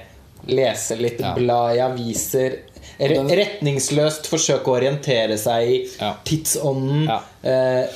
[0.48, 1.34] lese litt, Ja.
[1.34, 2.58] bla i aviser
[3.02, 6.14] Retningsløst forsøke å orientere seg i Ja.
[6.24, 7.06] tidsånden.
[7.08, 7.20] Ja.
[7.42, 7.86] Eh,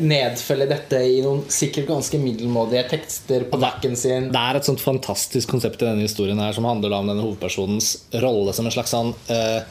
[0.00, 4.30] nedfelle dette i noen sikkert ganske middelmådige tekster på bakken sin.
[4.32, 8.04] Det er et sånt fantastisk konsept i denne historien her som handler om denne hovedpersonens
[8.14, 9.62] rolle som en slags sånn eh,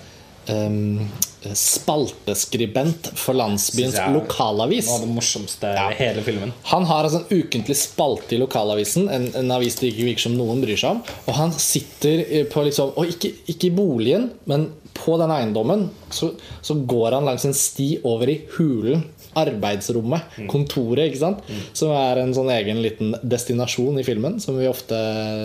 [0.48, 1.10] em,
[1.54, 4.88] spalteskribent for landsbyens jeg lokalavis.
[4.90, 5.90] Noe av det morsomste Ja.
[5.92, 6.54] i hele filmen.
[6.72, 10.38] Han har altså en ukentlig spalte i lokalavisen, en, en avis det ikke virker som
[10.38, 11.04] noen bryr seg om.
[11.28, 15.90] Og han sitter eh, på liksom Og ikke, ikke i boligen, men på den eiendommen
[16.10, 16.32] så,
[16.62, 19.04] så går han langs en sti over i hulen.
[19.38, 21.44] Arbeidsrommet, kontoret, ikke sant?
[21.78, 24.40] Som er en sånn egen liten destinasjon i filmen.
[24.44, 24.98] Som vi ofte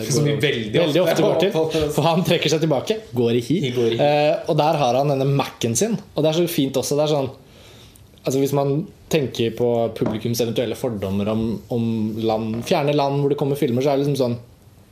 [0.09, 1.87] Som vi veldig ofte ofte går til.
[1.93, 3.61] For han trekker seg tilbake, går i hi.
[3.77, 4.09] Går i hi.
[4.09, 5.99] Eh, og der har han denne Mac-en sin.
[6.15, 6.99] Og det er så fint også.
[6.99, 7.33] Det er sånn
[8.23, 11.41] Altså Hvis man tenker på publikums eventuelle fordommer om,
[11.75, 11.87] om
[12.23, 14.37] land, fjerne land hvor det kommer filmer, så er det liksom sånn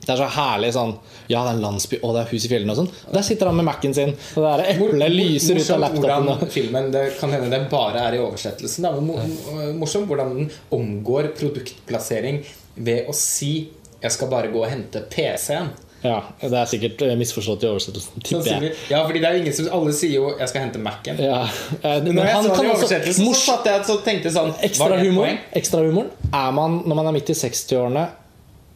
[0.00, 0.94] det er så herlig sånn
[1.28, 2.88] Ja, det er en landsby, og det er hus i fjellene og sånn.
[3.12, 6.24] Der sitter han med Mac-en sin, og det er eplet lyser ut av laptopen.
[6.26, 8.82] hvordan filmen Det kan hende det bare er i oversettelsen.
[8.82, 12.42] Det mo- morsomt hvordan den omgår produktplassering
[12.76, 13.68] ved å si
[14.02, 15.68] 'Jeg skal bare gå og hente PC-en'.
[16.02, 18.72] Ja, Det er sikkert eh, misforstått i oversettelsen, tipper.
[18.88, 21.18] Ja, fordi det er ingen som Alle sier jo 'jeg skal hente Mac-en'.
[21.20, 21.42] Ja.
[21.84, 24.54] eh, Men når jeg så det i oversettelsen, så satt jeg så tenkte jeg sånn
[24.62, 28.08] Ekstra var humor, ekstra humor Er man, når man er midt i 60-årene,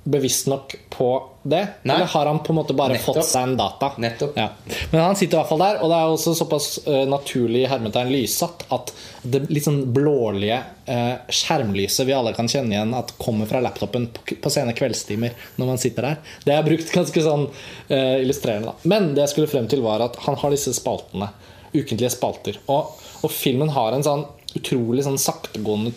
[0.05, 1.09] bevisst nok på
[1.43, 1.67] det?
[1.83, 1.95] Nei.
[1.95, 3.17] Eller har han på en måte bare Nettopp.
[3.17, 3.91] fått seg en data?
[3.99, 4.37] Nettopp.
[4.37, 4.49] Ja.
[4.91, 8.13] Men han sitter i hvert fall der, og det er også såpass uh, naturlig hermetegn
[8.13, 13.49] lyssatt at det litt sånn blålige uh, skjermlyset vi alle kan kjenne igjen at kommer
[13.49, 17.49] fra laptopen på, på sene kveldstimer når man sitter der, det er brukt ganske sånn
[17.49, 18.75] uh, illustrerende.
[18.75, 18.91] Da.
[18.93, 21.33] Men det jeg skulle frem til, var at han har disse spaltene.
[21.75, 22.61] Ukentlige spalter.
[22.71, 22.93] Og,
[23.25, 25.91] og filmen har en sånn utrolig sånn saktegående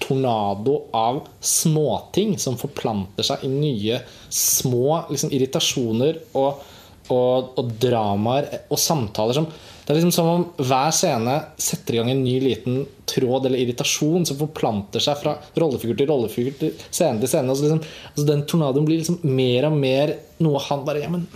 [0.00, 6.64] tornado av småting som forplanter seg i nye små liksom, irritasjoner og,
[7.12, 9.50] og, og dramaer og samtaler som
[9.90, 13.58] det er liksom som om hver scene setter i gang en ny liten tråd eller
[13.58, 17.50] irritasjon som forplanter seg fra rollefigur til rollefigur til scene til scene.
[17.50, 17.80] Og så liksom,
[18.12, 20.12] altså den tornadoen blir liksom mer og mer
[20.46, 21.26] noe han bare ja, men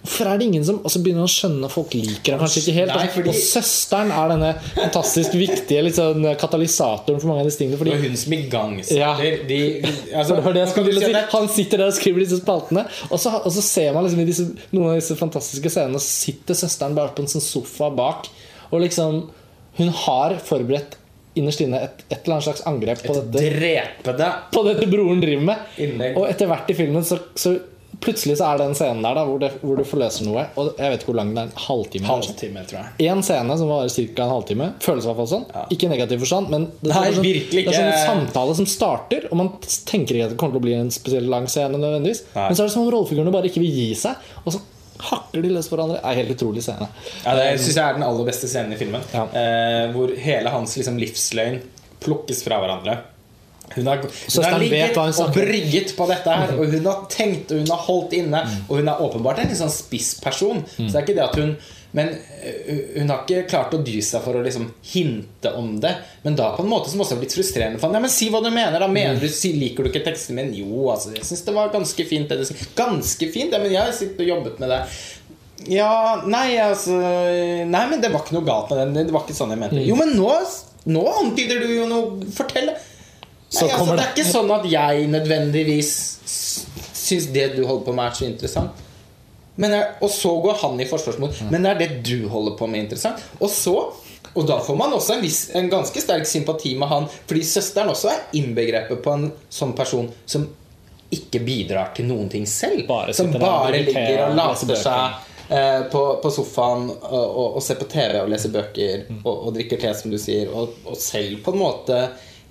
[0.00, 2.62] Hvorfor er det ingen som Og så begynner å skjønne at folk liker ham kanskje
[2.62, 2.92] ikke helt.
[2.94, 7.60] Nei, altså, fordi- Og søsteren er denne fantastisk viktige liksom, katalysatoren for mange av disse
[7.60, 7.78] tingene.
[7.80, 9.10] Fordi Og hun som igangsetter Ja.
[9.16, 9.82] de,
[10.14, 10.40] altså,
[11.00, 14.20] si Han sitter der og skriver disse spaltene, og så, og så ser man liksom
[14.20, 17.90] i disse, noen av disse fantastiske scenene, så sitter søsteren bare på en sånn sofa
[17.94, 18.28] bak,
[18.72, 19.28] og liksom
[19.78, 20.96] Hun har forberedt
[21.36, 25.44] innerst inne et, et eller annet slags angrep på dette, Drepende på dette broren driver
[25.46, 25.56] med.
[25.78, 26.16] Innlegg.
[26.18, 27.54] Og etter hvert i filmen så, så
[28.00, 30.46] plutselig så er det en scene der da, hvor, det, hvor du forløser noe.
[30.56, 31.50] Og jeg vet ikke hvor lang det er.
[31.50, 32.08] En halvtime.
[32.08, 33.10] halvtime, tror jeg.
[33.12, 34.24] En scene som varer ca.
[34.24, 34.68] en halvtime.
[34.84, 35.46] Føles i hvert fall sånn.
[35.52, 35.64] Ja.
[35.76, 39.28] Ikke i negativ forstand, men det, Nei, sånn, det er sånn en samtale som starter,
[39.30, 39.54] og man
[39.88, 41.76] tenker ikke at det kommer til å bli en spesielt lang scene.
[41.76, 42.48] nødvendigvis Nei.
[42.48, 44.62] Men så er det som om rollefigurene bare ikke vil gi seg, og så
[45.00, 46.00] hakker de løs på hverandre.
[46.00, 46.88] Det er helt utrolig scene.
[47.24, 49.04] Ja, det syns jeg er den aller beste scenen i filmen.
[49.14, 49.26] Ja.
[49.32, 51.60] Eh, hvor hele hans liksom, livsløgn
[52.00, 52.98] plukkes fra hverandre.
[53.74, 57.60] Hun har, hun har ligget og brygget på dette her, og hun har tenkt og
[57.62, 58.40] hun har holdt inne.
[58.68, 60.64] Og hun er åpenbart en litt sånn spiss person.
[60.76, 61.54] Så det er ikke det at hun
[61.92, 62.06] Men
[62.94, 65.90] hun har ikke klart å dy seg for å liksom hinte om det.
[66.22, 67.96] Men da på en måte som også har blitt frustrerende for han.
[67.98, 68.78] Ja, men Si hva du mener.
[68.78, 70.52] da Mener du, si, Liker du ikke teksten min?
[70.54, 72.30] Jo, altså, jeg syns det var ganske fint.
[72.30, 72.66] Det.
[72.78, 73.50] Ganske fint?
[73.50, 74.78] Ja, men jeg har sittet og jobbet med det.
[75.68, 79.10] Ja, nei, altså Nei, men det var ikke noe galt med den.
[79.10, 79.82] Det var ikke sånn jeg mente.
[79.84, 80.30] Jo, men nå,
[80.94, 82.70] nå antyder du jo noe Fortell.
[83.50, 85.90] Nei, altså, det det- er ikke sånn at jeg nødvendigvis
[86.94, 88.70] syns det du holder på med, er så interessant.
[89.60, 91.40] Men er, og så går han i forsvarsmot.
[91.50, 93.22] Men det er det du holder på med, interessant?
[93.40, 93.92] Og så
[94.34, 97.88] Og da får man også en, viss, en ganske sterk sympati med han, fordi søsteren
[97.90, 100.44] også er innbegrepet på en sånn person som
[101.10, 102.86] ikke bidrar til noen ting selv.
[102.86, 105.16] Bare som bare ligger og later seg
[105.50, 109.20] eh, på, på sofaen og, og, og ser på TV og leser bøker Mm.
[109.24, 111.98] og, og drikker te, som du sier, og, og selv på en måte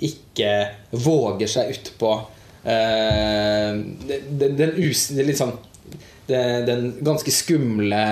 [0.06, 0.52] ikke
[0.92, 2.12] våger seg utpå
[2.64, 3.72] eh,
[4.08, 5.52] den, den, den, us, liksom,
[6.30, 8.04] det, den ganske skumle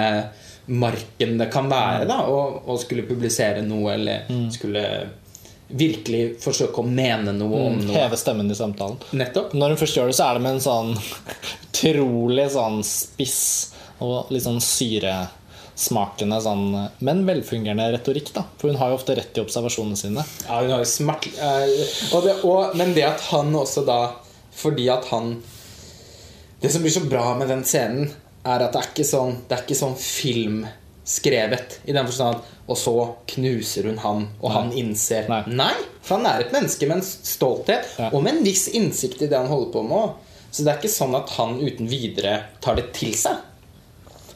[0.67, 4.49] marken det kan være da å, å skulle publisere noe eller Mm.
[4.51, 4.83] skulle
[5.67, 7.95] virkelig forsøke å mene noe om noe.
[7.95, 8.95] Heve stemmen i samtalen.
[9.19, 9.51] Nettopp.
[9.55, 10.93] Når hun først gjør det, så er det med en sånn
[11.67, 13.39] utrolig sånn spiss
[14.03, 14.61] og litt sånn
[15.77, 18.33] syresmakende sånn, men velfungerende retorikk.
[18.33, 20.23] da For hun har jo ofte rett i observasjonene sine.
[20.47, 23.99] Ja, hun har jo smert eh, og det, og, Men det at han også da
[24.57, 25.43] Fordi at han
[26.61, 28.09] Det som blir så bra med den scenen,
[28.43, 32.77] er at det er ikke sånn Det er ikke sånn filmskrevet i den forstand Og
[32.77, 32.95] så
[33.35, 35.43] knuser hun han, og han innser Nei.
[35.47, 38.09] Nei, for han er et menneske med en stolthet Ja.
[38.11, 40.15] og med en viss innsikt i det han holder på med.
[40.51, 43.43] Så det er ikke sånn at han uten videre tar det til seg.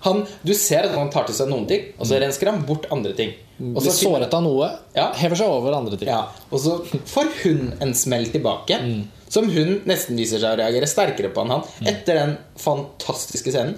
[0.01, 2.87] Han, du ser at han tar til seg noen ting, og så rensker han bort
[2.91, 3.33] andre ting.
[3.61, 5.11] Og Blir så såret av noe, Ja.
[5.13, 6.07] hever seg over andre ting.
[6.09, 8.79] ja, og så får hun en smell tilbake.
[9.31, 11.61] Som hun nesten viser seg å reagere sterkere på enn han.
[11.87, 13.77] Etter den fantastiske scenen.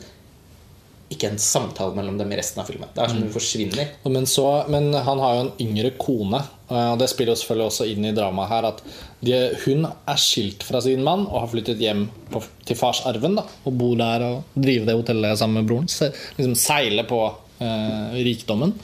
[1.13, 2.89] Ikke en samtale mellom dem i resten av filmen.
[2.95, 3.93] Det er som hun forsvinner.
[4.09, 7.69] Men, så, men han har jo en yngre kone, eh, og det spiller jo selvfølgelig
[7.69, 8.69] også inn i dramaet her.
[8.73, 8.83] At
[9.23, 13.39] de, hun er skilt fra sin mann og har flyttet hjem på, til farsarven.
[13.39, 15.91] Da, og bor der og driver det hotellet sammen med broren.
[15.91, 17.23] Se, liksom Seile på
[17.63, 18.75] eh, rikdommen.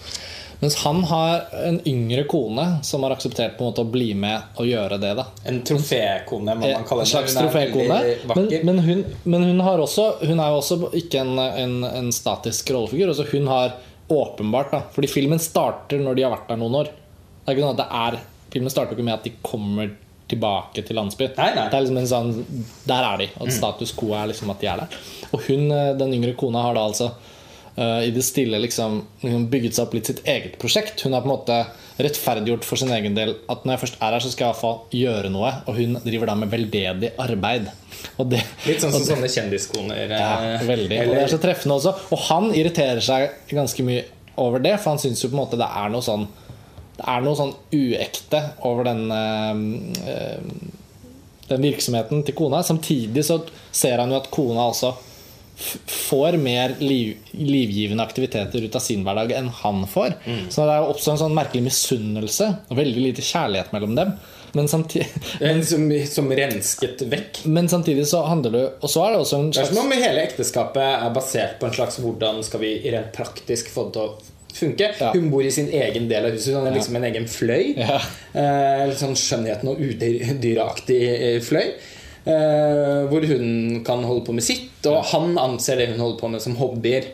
[0.60, 4.60] Mens han har en yngre kone som har akseptert på en måte å bli med
[4.60, 5.14] og gjøre det.
[5.16, 7.12] da En trofékone, må man kalle en det.
[7.14, 8.00] slags Hun er trofékone.
[8.00, 8.66] Men, vakker.
[8.68, 12.74] men, hun, men hun, har også, hun er jo også ikke en, en, en statisk
[12.76, 13.14] rollefigur.
[13.14, 13.78] Altså hun har
[14.10, 16.92] åpenbart da Fordi filmen starter når de har vært der noen år.
[16.92, 19.92] Det er ikke noe at det er Filmen starter ikke med at de kommer
[20.30, 21.36] tilbake til landsbyen.
[21.38, 21.66] Nei, nei.
[21.70, 23.28] Det er liksom en sånn Der er de.
[23.42, 25.02] Og status quo er liksom at de er der.
[25.30, 27.12] Og hun, eh, den yngre kona, har da altså
[27.80, 31.02] eh, i det stille liksom, liksom bygget seg opp litt sitt eget prosjekt.
[31.06, 31.60] Hun har på en måte
[32.00, 34.78] rettferdiggjort for sin egen del at når jeg først er her, så skal jeg iallfall
[34.96, 35.52] gjøre noe.
[35.68, 37.68] Og hun driver da med veldedig arbeid.
[38.20, 40.06] Det, Litt sånn som sånne kjendiskoner.
[40.08, 40.30] ja,
[40.64, 40.88] veldig.
[40.94, 41.00] veldig.
[41.10, 41.96] Og det er så treffende også.
[42.16, 44.06] Og han irriterer seg ganske mye
[44.40, 46.30] over det, for han syns jo på en måte det er noe sånn
[47.00, 49.60] Det er noe sånn uekte over den øh,
[50.08, 50.48] eh,
[51.50, 52.64] Den virksomheten til kona.
[52.64, 54.94] Samtidig så ser han jo at kona også
[55.60, 60.16] får mer liv, livgivende aktiviteter ut av sin hverdag enn han får.
[60.50, 64.14] Så det er oppstår en sånn merkelig misunnelse og veldig lite kjærlighet mellom dem.
[64.58, 65.08] Men samtidig,
[65.40, 67.44] men, som, som rensket vekk.
[67.46, 69.94] men samtidig så handler det Og så er det også en Det er som om
[69.94, 74.08] hele ekteskapet er basert på en slags hvordan skal vi rent praktisk få det til
[74.08, 74.90] å funke.
[75.00, 75.12] Ja.
[75.14, 76.56] Hun bor i sin egen del av huset.
[76.58, 77.76] Hun er liksom en egen fløy.
[77.78, 78.00] Ja.
[78.34, 81.70] Eh, sånn skjønnheten og udyraktig eh, fløy.
[82.26, 86.30] Eh, hvor hun kan holde på med sitt, og han anser det hun holder på
[86.30, 87.06] med, som hobbyer.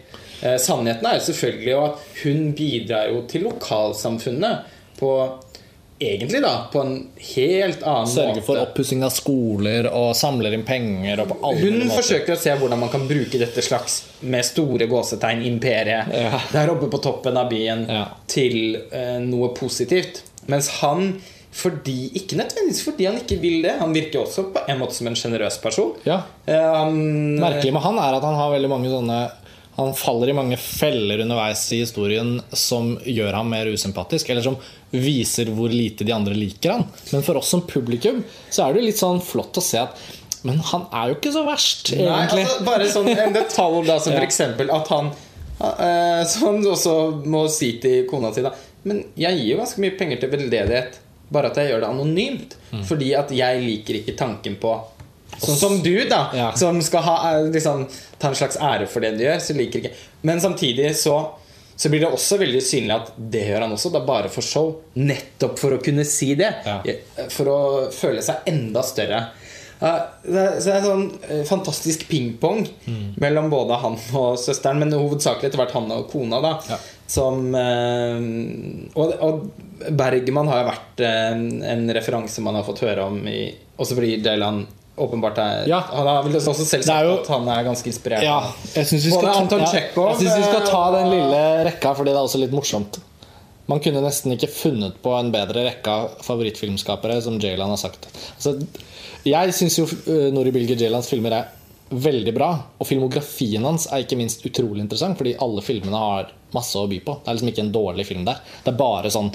[0.41, 5.11] Eh, sannheten er jo selvfølgelig at hun bidrar jo til lokalsamfunnet på
[5.97, 8.65] Egentlig, da, på en helt annen Sørger for måte.
[8.67, 11.21] oppussing av skoler og samler inn penger.
[11.23, 11.93] Og på Hun måter.
[11.95, 16.41] forsøker å se hvordan man kan bruke dette slags med store gåsetegn imperiet Ja.
[16.51, 18.09] der oppe på toppen av byen Ja.
[18.27, 20.19] til eh, noe positivt.
[20.47, 21.21] Mens han
[21.55, 23.77] fordi, Ikke nødvendigvis fordi han ikke vil det.
[23.79, 25.93] Han virker også på en måte som en sjenerøs person.
[26.03, 26.17] Ja.
[26.45, 26.97] Eh, han,
[27.39, 29.19] Merkelig med han er at han har veldig mange sånne
[29.77, 34.55] Han faller i mange feller underveis i historien som gjør ham mer usympatisk, eller som
[34.95, 36.85] viser hvor lite de andre liker han.
[37.11, 39.97] Men for oss som publikum så er det litt sånn flott å se at
[40.47, 42.45] Men han er jo ikke så verst, Nei, egentlig.
[42.47, 44.23] altså, bare sånn en detalj da, som Ja.
[44.23, 45.11] eksempel at han
[45.59, 46.95] eh, Som han også
[47.27, 48.51] må si til kona si, da.
[48.85, 50.99] Men jeg gir jo ganske mye penger til veldedighet.
[51.31, 52.55] Bare at jeg gjør det anonymt.
[52.71, 52.83] Mm.
[52.85, 54.75] Fordi at jeg liker ikke tanken på
[55.35, 56.51] Sånn som du, da, Ja.
[56.55, 57.87] som skal ha, eh, liksom,
[58.19, 59.41] ta en slags ære for det du gjør.
[59.41, 59.91] Så liker ikke
[60.23, 61.17] Men samtidig så
[61.77, 63.91] så blir det også veldig synlig at det gjør han også.
[63.91, 64.75] Det er bare for show.
[64.95, 66.53] Nettopp for å kunne si det.
[66.65, 66.79] Ja.
[67.27, 67.57] For å
[67.91, 69.25] føle seg enda større.
[69.81, 69.89] Det
[70.39, 73.15] er, så det er sånn eh, fantastisk pingpong Mm.
[73.19, 76.39] mellom både han og søsteren, men hovedsakelig etter hvert han og kona.
[76.41, 76.77] da Ja.
[77.07, 78.23] Som eh,
[78.97, 81.35] og, og Bergman har jo vært eh,
[81.73, 84.63] en referanse man har fått høre om i, Også fordi Dylan
[84.97, 85.81] åpenbart er Ja.
[85.91, 88.23] Han har vel også selv sagt jo- at han er ganske inspirert.
[88.23, 88.37] Ja,
[88.73, 91.91] jeg syns vi, skal ta- ja, jeg synes vi skal ta den eh, lille rekka,
[91.99, 93.01] fordi det er også litt morsomt.
[93.67, 98.05] Man kunne nesten ikke funnet på en bedre rekke av favorittfilmskapere, som Jaylan har sagt.
[98.37, 98.55] Altså,
[99.25, 99.87] jeg syns jo
[100.35, 101.47] Nori Bilge Jaylans filmer er
[102.01, 102.49] veldig bra.
[102.79, 106.99] Og filmografien hans er ikke minst utrolig interessant, fordi alle filmene har masse å by
[107.03, 107.17] på.
[107.23, 108.37] Det er liksom ikke en dårlig film der.
[108.63, 109.31] Det er bare sånn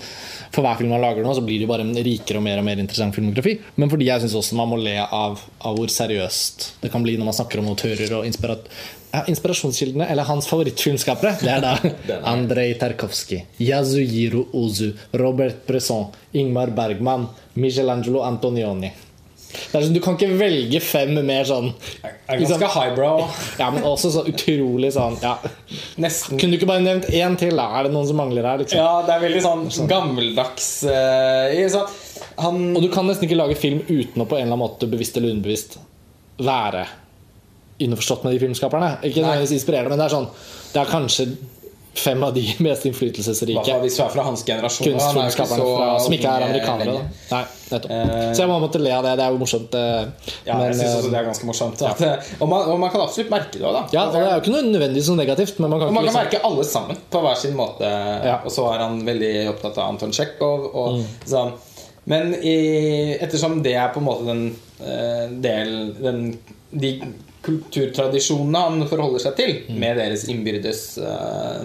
[0.51, 2.63] For hver film man lager nå, så blir det jo bare en rikere og mer
[2.63, 3.57] og mer interessant filmografi.
[3.77, 7.19] Men fordi jeg syns også man må le av, av hvor seriøst det kan bli
[7.19, 8.67] når man snakker om autører og inspirat
[9.27, 11.73] inspirasjonskildene, eller hans favorittfilmskapere, det er da
[12.31, 17.27] Andrej Tarkovskij, Yasuhiro Ozu, Robert Bresson, Ingmar Bergman,
[17.59, 18.93] Michelangelo Antonioni.
[19.51, 21.73] Er sånn, Du kan ikke velge fem mer sånn
[22.05, 23.25] Er ganske highbrow.
[23.59, 25.37] Ja, men også så utrolig sånn ja.
[26.01, 27.57] Nesten Kunne du ikke bare nevnt én til?
[27.59, 27.69] da?
[27.79, 28.63] Er det noen som mangler her?
[28.63, 28.81] Liksom?
[28.81, 32.01] Ja, det er veldig sånn gammeldags uh, sånn,
[32.45, 34.91] Han Og du kan nesten ikke lage film uten å på en eller annen måte
[34.91, 35.81] bevisst eller underbevisst
[36.41, 36.87] være
[37.81, 38.91] innforstått med de filmskaperne.
[39.05, 40.29] Ikke nødvendigvis inspirerende, men det er sånn
[40.71, 41.27] Det er kanskje
[41.95, 44.87] fem av de mest innflytelsesrike hvis du er fra hans generasjon.
[44.87, 46.99] Er kunstfilmskaperne som ikke er amerikanere.
[47.31, 47.81] Nei, Så
[48.43, 49.17] jeg må måtte le av det.
[49.19, 49.75] Det er jo morsomt.
[49.75, 51.83] eh, Ja, men, jeg synes også eh, det er ganske morsomt.
[51.91, 53.83] At, eh, og, man, og man kan absolutt merke det da.
[53.95, 56.13] ja, det er jo ikke noe nødvendigvis noe negativt, men man kan Og man kan
[56.13, 57.91] liksom merke alle sammen på hver sin måte.
[58.27, 58.39] Ja.
[58.45, 60.71] Og så er han veldig opptatt av Anton Tsjekhov.
[60.75, 61.05] Og Mm.
[61.27, 61.53] sånn.
[62.11, 62.55] Men i,
[63.21, 64.47] ettersom det er på en måte den
[64.81, 66.39] uh, del den,
[66.73, 66.95] De
[67.45, 69.79] kulturtradisjonene han forholder seg til, Mm.
[69.81, 71.63] med deres innbyrdes uh,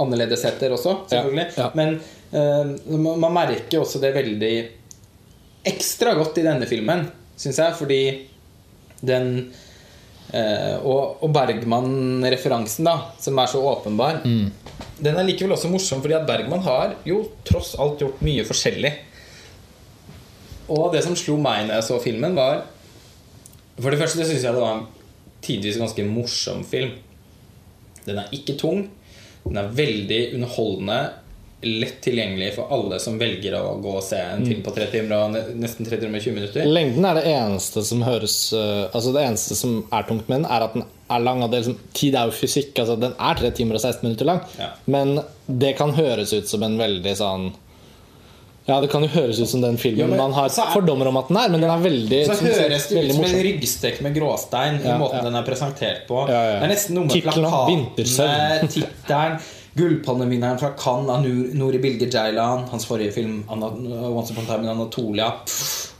[0.00, 1.46] annerledesheter også, selvfølgelig.
[1.56, 1.70] Ja, ja.
[1.74, 2.00] Men
[2.32, 4.54] uh, man merker også det veldig
[5.68, 7.04] ekstra godt i denne filmen,
[7.36, 8.02] syns jeg, fordi
[9.02, 9.52] den
[10.32, 14.22] uh, Og, og Bergman-referansen, da, som er så åpenbar,
[15.02, 18.92] den er likevel også morsom, fordi at Bergman har jo tross alt gjort mye forskjellig.
[20.72, 22.62] Og det som slo meg når jeg så filmen, var
[23.80, 24.86] For det første syns jeg det var en
[25.42, 26.94] tidvis ganske morsom film.
[28.06, 28.86] Den er ikke tung.
[29.44, 31.00] Den er veldig underholdende.
[31.62, 35.12] Lett tilgjengelig for alle som velger å gå og se en film på tre timer
[35.14, 36.66] og nesten tre timer og 20 minutter.
[36.66, 40.48] Lengden er det eneste som høres eh, Altså det eneste som er tungt med den,
[40.50, 41.44] er at den er lang.
[41.44, 42.74] Og det er liksom, tid er jo fysikk.
[42.82, 44.42] Altså den er 3 timer og 16 minutter lang.
[44.58, 44.72] Ja.
[44.90, 47.52] Men det kan høres ut som en veldig sånn
[48.66, 51.08] Ja, det kan jo høres ut som den filmen Ja, men man har er- fordommer
[51.10, 53.42] om at den er, men den er veldig Så som høres det ut som en
[53.42, 55.22] ryggstek med gråstein i Ja, måten ja.
[55.26, 56.26] den er presentert på.
[56.28, 59.40] Det er nesten noe med plakatene, tittelen,
[59.74, 62.68] gullpalmevinneren fra Cannes av Nur- Nuri Bilge Jailan.
[62.70, 65.32] hans forrige film 'Once Upon a Time in Anatolia'.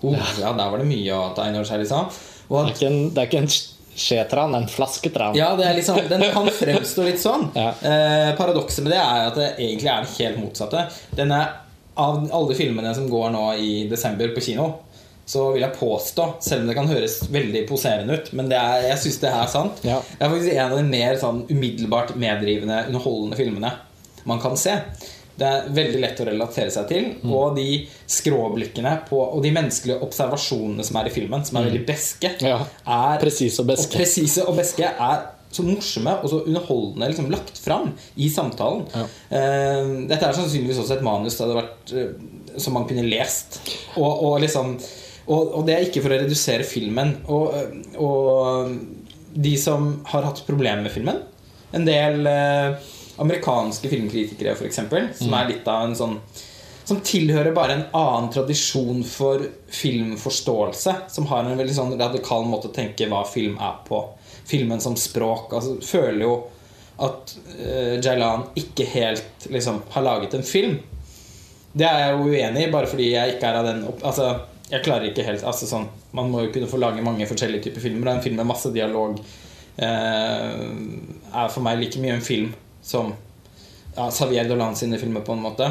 [0.03, 2.07] Oh, ja, der var det mye å ta inn over seg, liksom.
[2.51, 3.49] Og Det er ikke en, det er ikke en
[3.97, 5.35] skjetran, en flasketran.
[5.37, 7.51] ja, det liksom, Den kan fremstå litt sånn.
[7.57, 7.69] Ja.
[7.83, 10.87] Eh, paradokset med det er at det egentlig er det helt motsatte.
[11.17, 11.49] Den er,
[11.97, 14.71] av alle filmene som går nå i desember på kino,
[15.27, 18.89] så vil jeg påstå, selv om det kan høres veldig poserende ut, men det er,
[18.91, 20.01] jeg syns det er sant, Ja.
[20.19, 23.73] det er faktisk en av de mer sånn umiddelbart meddrivende, underholdende filmene
[24.25, 24.75] man kan se.
[25.39, 27.05] Det er veldig lett å relatere seg til.
[27.23, 27.31] Mm.
[27.33, 31.87] Og de skråblikkene på, og de menneskelige observasjonene som er i filmen, som er veldig
[31.89, 32.59] beske, Ja.
[32.87, 33.89] er presise og beske.
[33.89, 35.23] og presise og beske er
[35.53, 38.87] så morsomme og så underholdende liksom, lagt fram i samtalen.
[38.95, 39.07] Ja.
[39.33, 43.61] Uh, dette er sannsynligvis også et manus det hadde vært, uh, som man kunne lest.
[43.97, 44.77] Og, og liksom
[45.23, 47.15] og, og det er ikke for å redusere filmen.
[47.31, 47.53] Og,
[48.03, 48.73] og
[49.33, 51.23] de som har hatt problemer med filmen
[51.73, 52.75] En del uh,
[53.23, 54.83] amerikanske filmkritikere, f.eks.,
[55.23, 56.19] som er litt av en sånn
[56.83, 60.95] som tilhører bare en annen tradisjon for filmforståelse.
[61.15, 64.01] Som har en veldig sånn radikal måte å tenke hva film er på.
[64.49, 65.53] Filmen som språk.
[65.57, 66.33] Altså, føler jo
[67.03, 70.79] at uh, Jailan ikke helt liksom, har laget en film.
[71.73, 74.03] Det er jeg jo uenig i, bare fordi jeg ikke er av den opp...
[74.05, 74.33] Altså,
[74.73, 77.85] jeg klarer ikke helt altså, sånn, Man må jo kunne få lage mange forskjellige typer
[77.85, 78.13] filmer.
[78.13, 80.59] En film med masse dialog uh,
[81.33, 83.15] er for meg like mye en film som
[83.95, 85.69] ja, Xavier Dolan sine filmer, på en måte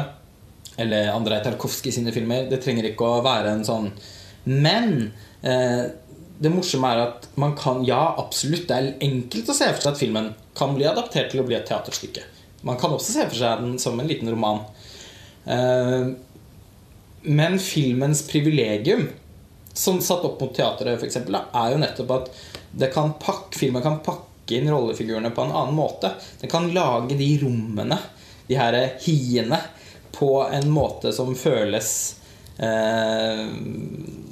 [0.76, 2.46] eller Andrej Tarkovskij sine filmer.
[2.50, 3.90] Det trenger ikke å være en sånn
[4.44, 5.12] Men
[5.42, 5.84] eh,
[6.38, 9.92] det morsomme er at man kan Ja, absolutt, det er enkelt å se for seg
[9.92, 12.24] at filmen kan bli adaptert til å bli et teaterstykke.
[12.66, 14.62] Man kan også se for seg den som en liten roman.
[15.44, 16.12] Eh,
[17.22, 19.08] men filmens privilegium,
[19.72, 22.32] som satt opp mot teatret, eksempel, er jo nettopp at
[22.92, 26.12] kan pakke, filmen kan pakke inn rollefigurene på en annen måte.
[26.40, 27.98] Den kan lage de rommene,
[28.48, 29.60] de her hiene,
[30.12, 31.88] på en måte som føles
[32.58, 33.46] eh,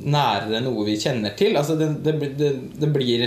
[0.05, 1.57] nærere noe vi kjenner til.
[1.61, 3.27] Altså det, det, det, det blir,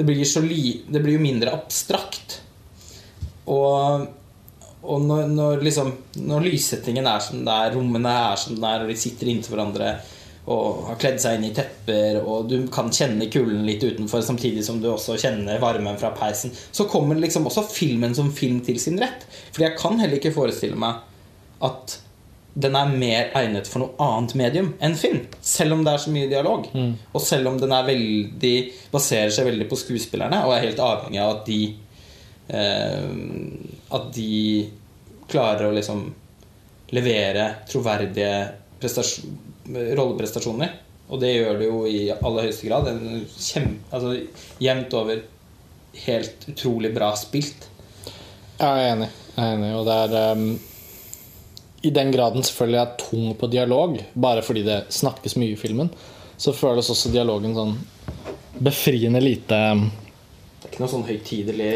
[0.00, 2.40] blir li, det blir jo mindre abstrakt.
[3.46, 4.06] Og,
[4.82, 5.92] og når, når, liksom,
[6.26, 9.54] når lyssettingen er som det er, rommene er som det er, og de sitter inntil
[9.54, 9.96] hverandre
[10.46, 14.62] og har kledd seg inn i tepper, og du kan kjenne kulden litt utenfor samtidig
[14.62, 18.78] som du også kjenner varmen fra peisen, så kommer liksom også filmen som film til
[18.78, 19.26] sin rett.
[19.50, 21.02] Fordi jeg kan heller ikke forestille meg
[21.66, 21.96] at
[22.56, 25.26] den er mer egnet for noe annet medium enn film.
[25.44, 26.68] Selv om det er så mye dialog.
[26.72, 26.94] Mm.
[27.12, 28.52] Og selv om den er veldig
[28.92, 31.60] baserer seg veldig på skuespillerne og er helt avhengig av at de
[32.48, 33.10] eh,
[33.98, 34.36] At de
[35.28, 36.00] klarer å liksom
[36.96, 38.32] levere troverdige
[39.98, 40.72] rolleprestasjoner.
[41.10, 42.88] Og det gjør det jo i aller høyeste grad.
[43.36, 44.14] Kjem, altså,
[44.62, 45.20] jevnt over
[46.06, 47.68] helt utrolig bra spilt.
[48.56, 49.10] Ja, jeg er enig.
[49.34, 49.70] Jeg er enig.
[49.76, 50.48] Og det er um
[51.86, 55.90] i den graden selvfølgelig er tung på dialog, bare fordi det snakkes mye i filmen,
[56.36, 57.76] så føles også dialogen sånn
[58.56, 59.86] befriende lite um,
[60.62, 61.66] Det er ikke noe sånn høytidelig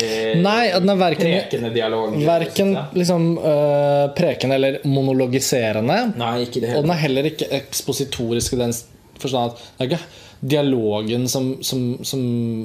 [0.40, 2.16] Nei, den er verken, prekende dialog?
[2.24, 5.98] Verken liksom, øh, prekende eller monologiserende.
[6.20, 8.74] Nei, ikke det Og den er heller ikke ekspositorisk i den
[9.20, 10.02] forstand at det er ikke
[10.40, 12.20] dialogen som, som, som,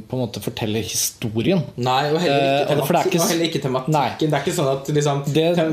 [0.08, 1.64] på en måte forteller historien.
[1.76, 4.30] Nei, og heller ikke, eh, temat, ikke, og heller ikke tematikken.
[4.30, 5.66] Det er ikke sånn at liksom, det, det,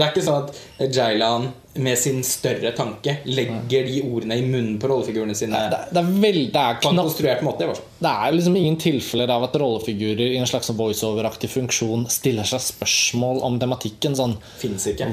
[0.00, 4.88] er ikke sånn at Jailan med sin større tanke legger de ordene i munnen på
[4.90, 5.58] rollefigurene sine.
[5.72, 7.66] Det, det er veldig det er konstruert måte.
[7.98, 12.62] Det er liksom ingen tilfeller av at rollefigurer i en slags voiceover-aktig funksjon stiller seg
[12.62, 14.14] spørsmål om tematikken.
[14.18, 14.36] Sånn.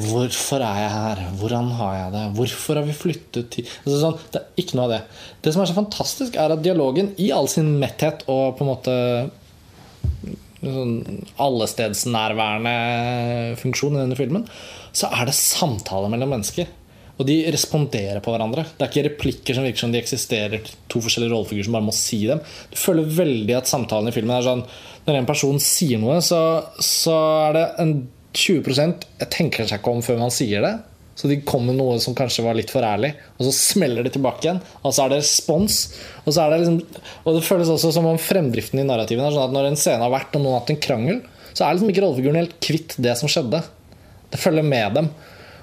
[0.05, 1.23] Hvorfor er jeg her?
[1.41, 2.25] Hvordan har jeg det?
[2.37, 5.01] Hvorfor har vi flyttet til altså, sånn, Det er ikke noe av det.
[5.41, 8.71] Det som er så fantastisk, er at dialogen i all sin metthet og på en
[8.71, 8.95] måte
[10.61, 12.75] sånn allestedsnærværende
[13.61, 14.45] funksjon i denne filmen
[14.93, 16.69] så er det samtaler mellom mennesker.
[17.19, 18.63] Og de responderer på hverandre.
[18.77, 21.93] Det er ikke replikker som virker som de eksisterer to forskjellige rollefigurer som bare må
[21.95, 22.41] si dem.
[22.71, 24.63] Du føler veldig at samtalen i filmen er sånn
[25.05, 26.39] Når en person sier noe, så,
[26.77, 27.15] så
[27.47, 27.93] er det en
[28.37, 30.75] 20 jeg tenker seg ikke om før man sier det.
[31.21, 34.15] Så de kom med noe som kanskje var litt for ærlig, og så smeller det
[34.15, 34.61] tilbake igjen.
[34.81, 35.75] Og så er det respons.
[36.23, 39.51] Og, er det liksom, og det føles også som om fremdriften i narrativen er sånn
[39.51, 41.91] at når en scene har vært og noen har hatt en krangel, så er liksom
[41.93, 43.61] ikke rollefiguren helt kvitt det som skjedde.
[44.33, 45.11] Det følger med dem.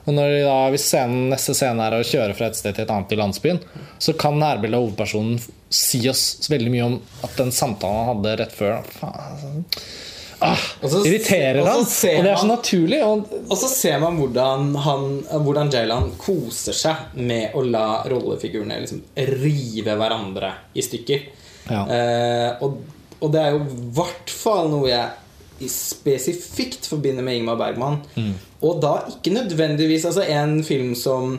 [0.08, 2.92] Og når da, Hvis scenen, neste scene er å kjøre fra et sted til et
[2.94, 3.58] annet i landsbyen,
[4.00, 5.40] så kan nærbildet av hovedpersonen
[5.74, 6.94] si oss veldig mye om
[7.26, 9.66] at den samtalen han hadde rett før faen,
[10.38, 11.80] ah, så, irriterer han.
[11.80, 13.00] Og, og, det er så naturlig.
[13.04, 15.08] Og, og så ser man hvordan, han,
[15.44, 19.02] hvordan Jaylan koser seg med å la rollefigurene liksom
[19.38, 21.26] rive hverandre i stykker.
[21.68, 21.82] Ja.
[21.84, 22.78] Eh, og,
[23.18, 25.08] og det er jo i hvert fall noe jeg
[25.66, 27.98] spesifikt forbinder med Ingmar Bergman.
[28.14, 28.34] Mm.
[28.62, 31.38] Og da ikke nødvendigvis altså En film som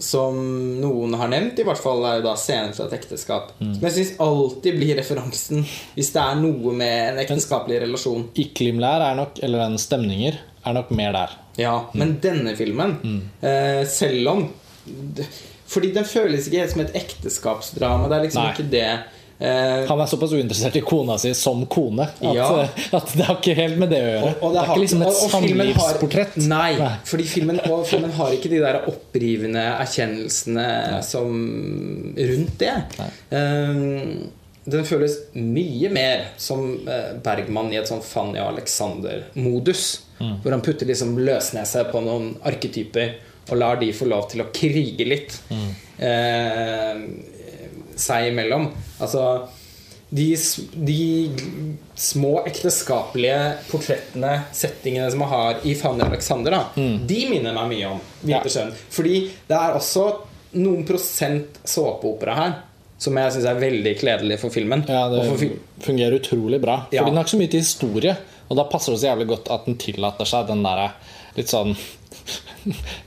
[0.00, 0.36] som
[0.80, 3.52] noen har nevnt, i hvert fall er jo da scenen fra et ekteskap.
[3.60, 3.74] Mm.
[3.76, 5.62] Som jeg syns alltid blir referansen
[5.94, 8.26] hvis det er noe med en ekteskapelig relasjon.
[8.40, 11.38] Iklimlær er nok, eller den stemninger, er nok mer der.
[11.60, 11.96] Ja, mm.
[12.00, 13.22] men denne filmen, mm.
[13.44, 14.44] eh, selv om
[15.70, 18.08] Fordi den føles ikke helt som et ekteskapsdrama.
[18.10, 18.52] Det er liksom Nei.
[18.56, 18.86] ikke det
[19.40, 22.48] han er såpass uinteressert i kona si som kone at, ja.
[22.98, 24.32] at det har ikke helt med det å gjøre.
[24.32, 26.36] Og, og det, det, er ikke liksom et samlivsportrett.
[26.50, 30.68] Nei, nei, fordi filmen, filmen, har ikke de der opprivende erkjennelsene
[31.06, 31.40] som
[32.18, 32.76] rundt det.
[33.32, 34.28] Um,
[34.70, 39.86] den føles mye mer som eh, Bergman i et sånn Fanny og Alexander-modus.
[40.20, 43.14] Hvor han putter liksom løsnese på noen arketyper
[43.50, 47.00] og lar de få lov til å krige litt eh,
[48.00, 48.68] seg imellom.
[49.00, 49.24] Altså
[50.10, 50.24] de,
[50.74, 51.02] de
[51.94, 53.36] små ekteskapelige
[53.70, 56.62] portrettene, settingene som man har i Fanny Alexander, da,
[57.06, 58.72] de minner meg mye om Vintersøvn.
[58.90, 60.08] Fordi det er også
[60.58, 62.56] noen prosent såpeopera her
[63.00, 64.82] som jeg syns er veldig kledelig for filmen.
[64.90, 66.74] Ja, det fil- fungerer utrolig bra.
[66.92, 67.00] Ja.
[67.04, 68.16] Fordi den har ikke så mye til historie,
[68.50, 70.90] og da passer det så jævlig godt at den tillater seg den derre
[71.38, 71.72] litt sånn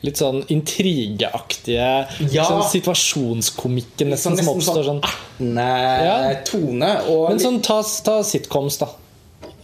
[0.04, 2.46] Litt sånn intrigeaktige Ja.
[2.48, 5.04] sånn situasjonskomikken nesten, sånn, som oppstår sånn sånn.
[5.04, 6.42] ertende Ja.
[6.46, 7.30] tone.
[7.30, 8.88] Men sånn, ta, ta sitcoms, da.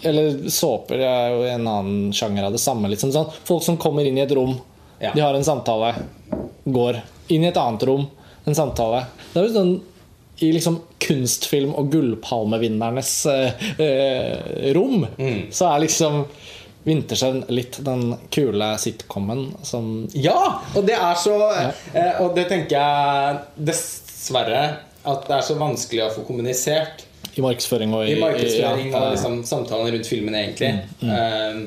[0.04, 2.88] Eller såper er jo en annen sjanger av det samme.
[2.90, 3.12] Liksom.
[3.12, 4.60] Sånn, folk som kommer inn i et rom,
[5.02, 5.12] Ja.
[5.14, 5.94] de har en samtale,
[6.68, 8.08] går inn i et annet rom,
[8.46, 9.06] en samtale.
[9.34, 9.82] Det er jo sånn
[10.42, 15.52] i liksom kunstfilm- og gullpalmevinnernes eh, eh, rom, Mm.
[15.52, 16.26] så er liksom
[16.88, 20.62] Vintersøvn litt den kule sitcomen som Ja!
[20.76, 24.64] Og det er så eh, Og det tenker jeg dessverre
[25.10, 27.06] at det er så vanskelig å få kommunisert
[27.40, 30.72] i markedsføring og i, i markedsføring ja, og liksom samtalen rundt filmen, egentlig.
[31.04, 31.62] Eh,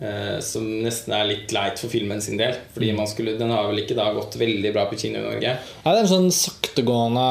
[0.00, 2.54] eh, som nesten er litt leit for filmen sin del.
[2.74, 5.54] Fordi man skulle, den har vel ikke da gått veldig bra på kino i Norge.
[5.56, 7.26] Ja, det er en sånn saktegående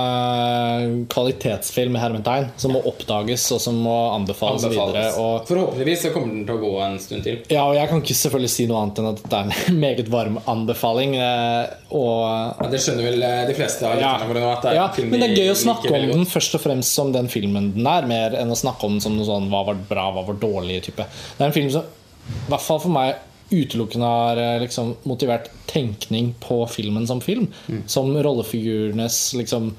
[1.11, 5.05] kvalitetsfilm i hermetegn som må oppdages og som må anbefales, videre.
[5.21, 7.41] Og, Forhåpentligvis så kommer den til å gå en stund til.
[7.51, 10.11] ja, og jeg kan ikke selvfølgelig si noe annet enn at det er en meget
[10.13, 11.15] varm anbefaling.
[11.19, 12.23] eh, Og
[12.61, 14.75] Ja, det skjønner vel eh, de fleste av ja, lytterne våre.
[14.75, 17.71] Ja, men det er gøy å snakke om den først og fremst som den filmen
[17.75, 20.25] den er, mer enn å snakke om den som noe sånn hva var bra, hva
[20.27, 21.05] var dårlig type.
[21.05, 21.85] Det er en film som
[22.25, 23.15] i hvert fall for meg
[23.49, 27.47] utelukkende har eh, liksom, motivert tenkning på filmen som film.
[27.67, 27.83] Mm.
[27.87, 29.71] Som rollefigurenes liksom,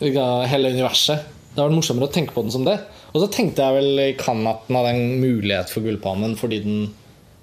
[0.00, 1.26] hele universet.
[1.54, 2.78] Det var morsommere å tenke på den som det.
[3.10, 6.60] Og så tenkte jeg vel i Cannes at den hadde en mulighet for Gullpalmen fordi
[6.62, 6.82] den,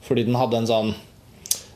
[0.06, 0.91] fordi den hadde en sånn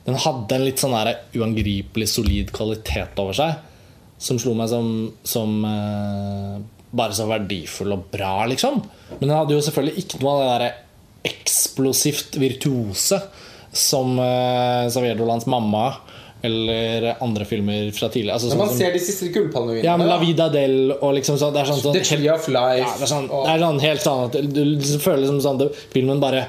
[0.05, 3.57] Den hadde en litt sånn der uangripelig solid kvalitet over seg.
[4.19, 4.87] Som slo meg som,
[5.27, 6.55] som eh,
[6.89, 8.79] bare så verdifull og bra, liksom.
[9.19, 10.71] Men den hadde jo selvfølgelig ikke noe av det derre
[11.23, 13.19] eksplosivt virtuose
[13.71, 15.93] som uh, Xavier Dolans mamma
[16.41, 18.37] eller andre filmer fra tidligere.
[18.37, 19.83] Altså, sånn man som- ser de siste gullpalmevinene.
[19.83, 22.47] ja, men La Vida Del og liksom sånn, Det er sånn, sånn The Tree of
[22.47, 25.41] Life ja, det, er sånn, og- det er sånn helt sånn du liksom føler liksom
[25.43, 26.45] sånn at filmen bare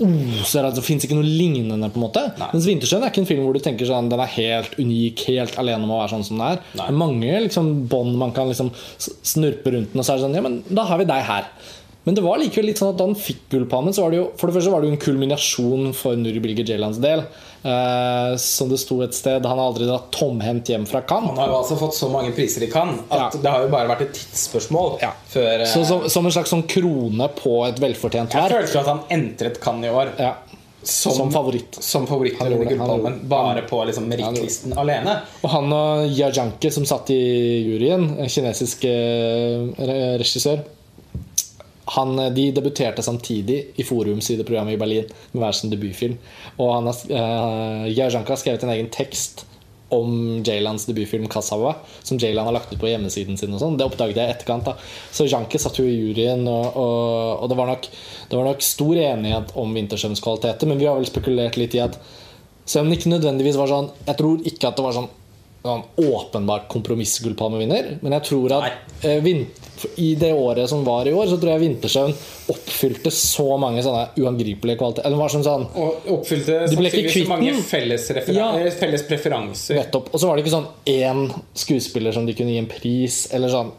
[0.00, 1.88] oser at det fins ikke noe lignende.
[1.92, 2.48] på en måte Nei.
[2.52, 5.56] Mens 'Vintersjøen' er ikke en film hvor du tenker sånn den er helt unik, helt
[5.58, 6.60] alene om å være sånn som den er.
[6.76, 6.86] Nei.
[6.86, 10.24] Det er mange liksom, bånd man kan liksom snurpe rundt den, og så er det
[10.24, 11.44] sånn Ja, men da har vi deg her.
[12.10, 14.24] Men det var likevel litt sånn at da han fikk Gullpalmen, så var det jo
[14.40, 17.22] For det første var det jo en kulminasjon for Nuri Bilge Jelands del.
[17.62, 19.44] Eh, som det sto et sted.
[19.46, 21.30] Han har aldri dratt tomhendt hjem fra Cannes.
[21.36, 23.42] Han har jo altså fått så mange priser i Cannes at Ja.
[23.44, 25.12] det har jo bare vært et tidsspørsmål Ja.
[25.30, 28.90] før eh, Så, som, som en slags sånn krone på et velfortjent Jeg følte at
[28.90, 30.32] han entret Cannes i år Ja.
[30.82, 31.76] som, Som favoritt.
[31.84, 33.20] Som favoritt Han gjorde han.
[33.28, 35.20] Bare på liksom merittlisten alene.
[35.44, 37.20] Og han og Yajanke, som satt i
[37.68, 39.68] juryen, en kinesisk eh,
[40.18, 40.64] regissør
[41.96, 46.18] han, eh, De debuterte samtidig i forumsideprogrammet i Berlin med hver sin debutfilm.
[46.58, 49.44] Og han har, uh, Jia Janke har skrevet en egen tekst
[49.90, 53.54] om Jaylans debutfilm 'Kasawa', som Jaylan har lagt ut på hjemmesiden sin.
[53.54, 54.64] og sånn Det oppdaget jeg i etterkant.
[54.64, 54.76] da
[55.10, 57.88] Så Janke satt jo i juryen, og, og, og det, var nok,
[58.30, 61.82] det var nok stor enighet om Vintersøvns kvaliteter, men vi har vel spekulert litt i
[61.82, 61.98] at
[62.64, 65.10] selv om det ikke nødvendigvis var sånn Jeg tror ikke at det var sånn,
[65.62, 66.68] sånn åpenbart
[67.60, 69.46] vinner men jeg tror at eh, vin-
[69.96, 72.14] i det året som var i år, så tror jeg Vintersøvn
[72.52, 75.06] oppfylte så mange sånne uangripelige kvaliteter.
[75.08, 78.50] Eller var sånn sånn Og oppfylte De sannsynligvis så mange felles, Ja.
[78.58, 79.76] eh, felles preferanser.
[79.80, 80.10] Nettopp.
[80.12, 81.22] Og så var det ikke sånn én
[81.54, 83.70] skuespiller som de kunne gi en pris, eller sånn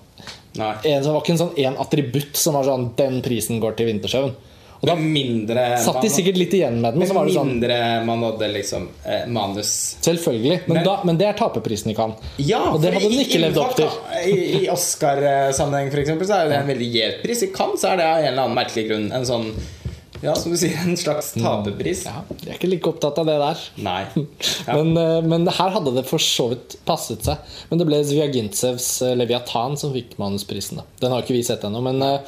[0.57, 0.73] Nei.
[0.86, 3.86] en, Det var ikke en sånn én attributt som var sånn Den prisen går til
[3.93, 4.34] Vintersøvn.
[4.82, 7.03] Og da mindre satt de sikkert litt igjen med den.
[7.03, 7.75] Men så var det sånn mindre
[8.07, 10.55] man hadde liksom eh, manus Selvfølgelig.
[10.65, 12.17] Men, Men- da, men det er taperprisen i Cannes.
[12.41, 13.91] Ja, og det hadde den ikke levd opp til.
[14.25, 17.43] I, i Oscar-sammenheng eksempel, så er det en veldig gjev pris.
[17.45, 19.51] I Cannes så er det av en eller annen merkelig grunn en sånn
[20.22, 22.05] Ja, som du sier, en slags taperpris.
[22.05, 23.65] Ja, jeg er ikke like opptatt av det der.
[23.82, 24.01] Nei.
[24.61, 24.76] Ja.
[24.78, 27.39] Men, eh, men her hadde det for så vidt passet seg.
[27.72, 30.78] Men det ble Zviagintsevs Leviathan 'Leviatan' som fikk manusprisen.
[30.78, 30.84] Da.
[30.99, 31.82] Den har ikke vi sett ennå.
[31.82, 32.19] Men eh,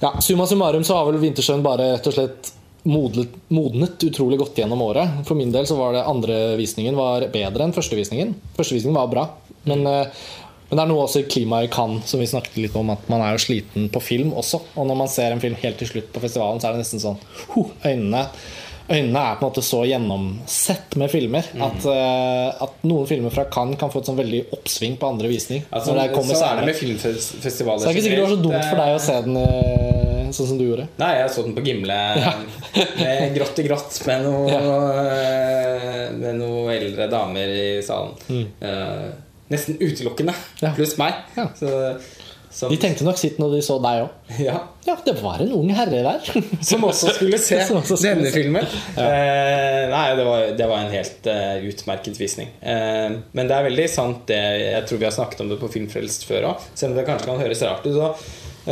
[0.00, 2.52] ja, summa summarum så har vel Vintersjøen bare rett og slett
[2.88, 5.22] modlet, modnet utrolig godt gjennom året.
[5.28, 8.34] For min del så var det andre visningen var bedre enn første visningen.
[8.56, 9.26] Første visningen var bra.
[9.68, 10.06] Men, eh,
[10.70, 13.08] men det er noe også i klimaet i Cannes som vi snakket litt om, at
[13.10, 14.62] man er jo sliten på film også.
[14.78, 17.02] Og når man ser en film helt til slutt på festivalen, så er det nesten
[17.02, 17.18] sånn
[17.56, 18.28] huh, Øynene
[18.90, 23.44] øynene er på en måte så gjennomsett med filmer at, uh, at noen filmer fra
[23.52, 25.62] Cannes kan få et sånn veldig oppsving på andre visning.
[25.70, 28.26] Altså, når det kommer så er det med filmfestivaler Så det er ikke sikkert det
[28.26, 30.88] var så dumt for deg å se den uh, sånn som du gjorde.
[31.00, 31.98] Nei, jeg så den på Gimle
[33.00, 34.60] med grått i grått med noe,
[36.18, 38.14] med noe eldre damer i salen.
[38.60, 39.08] Eh,
[39.50, 40.34] nesten utelukkende.
[40.62, 40.74] Ja.
[40.76, 41.20] Pluss meg.
[41.36, 41.48] Ja.
[41.58, 41.70] Så,
[42.50, 44.30] som, De tenkte nok sitt når de så deg òg.
[44.42, 46.30] ja, Ja, det var en ung herre der.
[46.66, 48.34] som også skulle se også skulle denne se.
[48.40, 48.66] filmen.
[48.98, 52.50] Eh, nei, det var, det var en helt uh, utmerket visning.
[52.58, 55.70] Eh, men det er veldig sant det Jeg tror vi har snakket om det på
[55.76, 57.94] Filmfrelst før òg, selv om det kanskje kan høres rart ut.
[57.94, 58.10] Så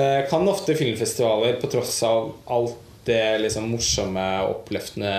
[0.01, 5.15] eh, kan ofte filmfestivaler, på tross av alt det liksom morsomme og oppløftende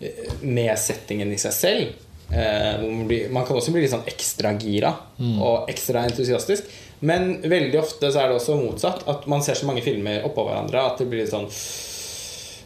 [0.00, 1.98] eh, med settingen i seg selv
[2.32, 6.70] man, blir, man kan også bli litt sånn ekstra gira og ekstra entusiastisk.
[7.04, 9.02] Men veldig ofte så er det også motsatt.
[9.10, 11.48] At man ser så mange filmer oppå hverandre at det blir litt sånn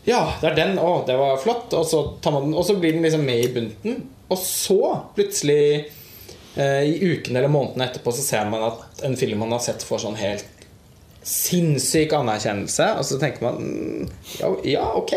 [0.06, 0.74] Ja, det er den.
[0.76, 1.72] Å, det var flott.
[1.72, 4.02] Og så, tar man den, og så blir den liksom med i bunten.
[4.28, 4.80] Og så
[5.16, 5.86] plutselig,
[6.54, 9.86] eh, i ukene eller månedene etterpå, så ser man at en film man har sett,
[9.88, 10.44] får sånn helt
[11.26, 12.86] sinnssyk anerkjennelse.
[13.00, 15.12] Og så tenker man mm, ja, ja, ok.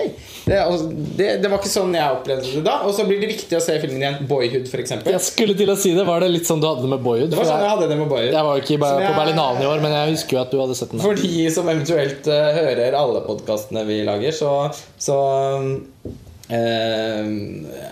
[0.50, 0.88] Det, altså,
[1.20, 2.80] det, det var ikke sånn jeg opplevde det da.
[2.88, 4.18] Og så blir det viktig å se filmen igjen.
[4.30, 4.96] Boyhood, f.eks.
[5.06, 6.06] Jeg skulle til å si det.
[6.10, 7.30] Var det litt sånn du hadde det med Boyhood?
[7.34, 8.34] Det var sånn jeg jeg, hadde det med Boyhood.
[8.34, 10.60] jeg var jo ikke i- på Berlinalen i år, men jeg husker jo at du
[10.64, 11.04] hadde sett den.
[11.06, 14.54] For de som eventuelt uh, hører alle podkastene vi lager, så,
[14.98, 15.20] så
[16.50, 17.30] uh,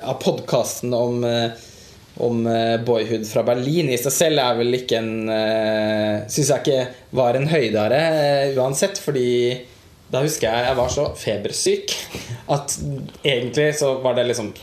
[0.09, 1.51] Av podkasten om, eh,
[2.23, 6.63] om eh, Boyhood fra Berlin i seg selv er vel ikke en uh, Syns jeg
[6.63, 6.87] ikke
[7.19, 9.27] var en høydare eh, uansett, fordi
[10.09, 11.91] da husker jeg jeg var så febersyk
[12.55, 12.77] at
[13.27, 14.53] egentlig så var det liksom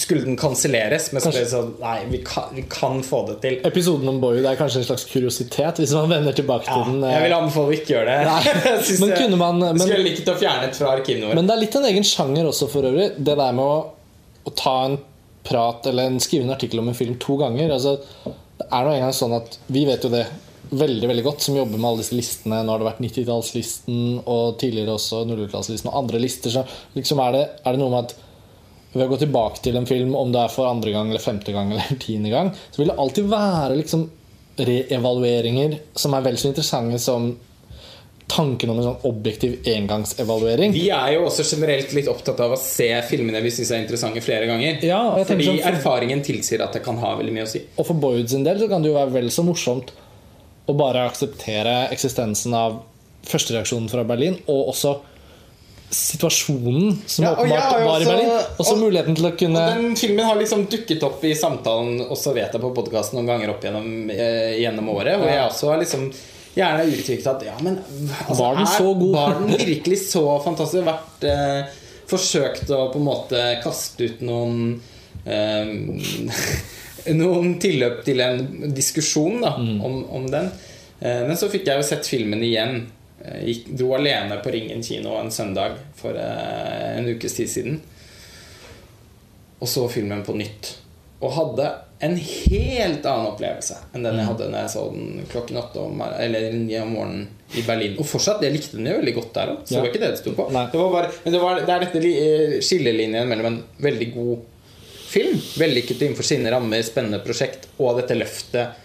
[0.00, 3.34] Skulle den kanselleres, men så ble det sånn Nei, vi kan, vi kan få det
[3.42, 3.58] til.
[3.68, 7.02] Episoden om Boyhood er kanskje en slags kuriositet, hvis man vender tilbake Ja, til den.
[7.04, 8.36] eh, jeg vil anbefale å ikke gjøre det.
[8.88, 11.36] Jeg men kunne man- men- skulle jeg likt å fjerne fra arkivet vårt.
[11.36, 13.10] Men det er litt en egen sjanger også, for øvrig.
[13.18, 13.76] Det der med å,
[14.48, 14.96] å ta en
[15.46, 17.74] prat eller en, skrive en artikkel om en film to ganger.
[17.74, 17.98] Altså,
[18.58, 20.26] det er nå engang sånn at Vi vet jo det
[20.72, 22.62] veldig veldig godt, som jobber med alle disse listene.
[22.64, 26.54] Nå har det vært 90-tallslisten og tidligere også 00-tallslisten og andre lister.
[26.54, 26.62] Så
[26.96, 28.16] liksom er det, er det noe med at
[28.92, 31.52] ved å gå tilbake til en film, om det er for andre gang eller femte
[31.54, 34.08] gang eller tiende gang, så vil det alltid være liksom
[34.62, 37.30] reevalueringer som er vel så interessante som
[38.32, 40.72] tanken om en sånn objektiv engangsevaluering.
[40.72, 44.22] Vi er jo også generelt litt opptatt av å se filmene vi syns er interessante
[44.24, 44.78] flere ganger.
[44.82, 47.60] Ja, jeg Fordi sånn for- erfaringen tilsier at det kan ha veldig mye å si.
[47.76, 49.92] Og for Boyd sin del så kan det jo være vel så morsomt
[50.68, 52.80] å bare akseptere eksistensen av
[53.26, 54.96] førstereaksjonen fra Berlin, og også
[55.92, 58.30] situasjonen som Ja, åpenbart ja, var i også- Berlin.
[58.58, 62.08] Og så og- muligheten til å kunne den filmen har liksom dukket opp i samtalen
[62.08, 65.18] også vet jeg på podkasten noen ganger opp gjennom, eh, gjennom året.
[65.18, 66.12] Hvor jeg også har liksom
[66.54, 69.12] gjerne uttrykt at ja, men altså, Var den så god?
[69.14, 70.84] Var den virkelig så fantastisk?
[70.88, 71.78] Vært eh,
[72.12, 74.80] forsøkt å på en måte kaste ut noen
[75.24, 75.72] eh,
[77.18, 78.42] Noen tilløp til en
[78.76, 79.78] diskusjon da, Mm.
[79.82, 80.50] om, om den.
[81.00, 82.84] Eh, men så fikk jeg jo sett filmen igjen.
[83.22, 87.80] Jeg gikk, dro alene på Ringen kino en søndag for eh, en ukes tid siden
[89.62, 90.72] og så filmen på nytt.
[91.22, 91.68] Og hadde
[92.02, 96.00] en helt annen opplevelse enn den jeg hadde når jeg så den klokken åtte om,
[96.02, 97.94] eller ni om morgenen i Berlin.
[98.00, 99.60] Og fortsatt, jeg likte den jo veldig godt der òg.
[99.68, 99.82] Så Ja.
[99.84, 100.48] var ikke det det sto på.
[100.50, 104.42] Det, var bare, men det, var, det er dette eh, skillelinjen mellom en veldig god
[105.12, 108.78] film, vellykket innenfor sine rammer, spennende prosjekt, og dette løftet.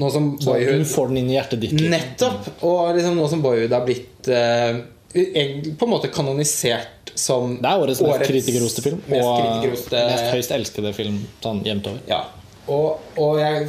[0.00, 1.76] Nå som Boyhood du får den inn i hjertet ditt.
[1.78, 1.90] Liksom.
[1.94, 2.48] Nettopp!
[2.66, 4.80] Og liksom nå som Boyhood har blitt eh,
[5.14, 10.50] på en måte kanonisert som Det er årets mest kritikerroste film, mest og mest høyst
[10.56, 12.00] elskede film sånn jevnt over.
[12.10, 12.24] Ja.
[12.72, 13.68] Og, og jeg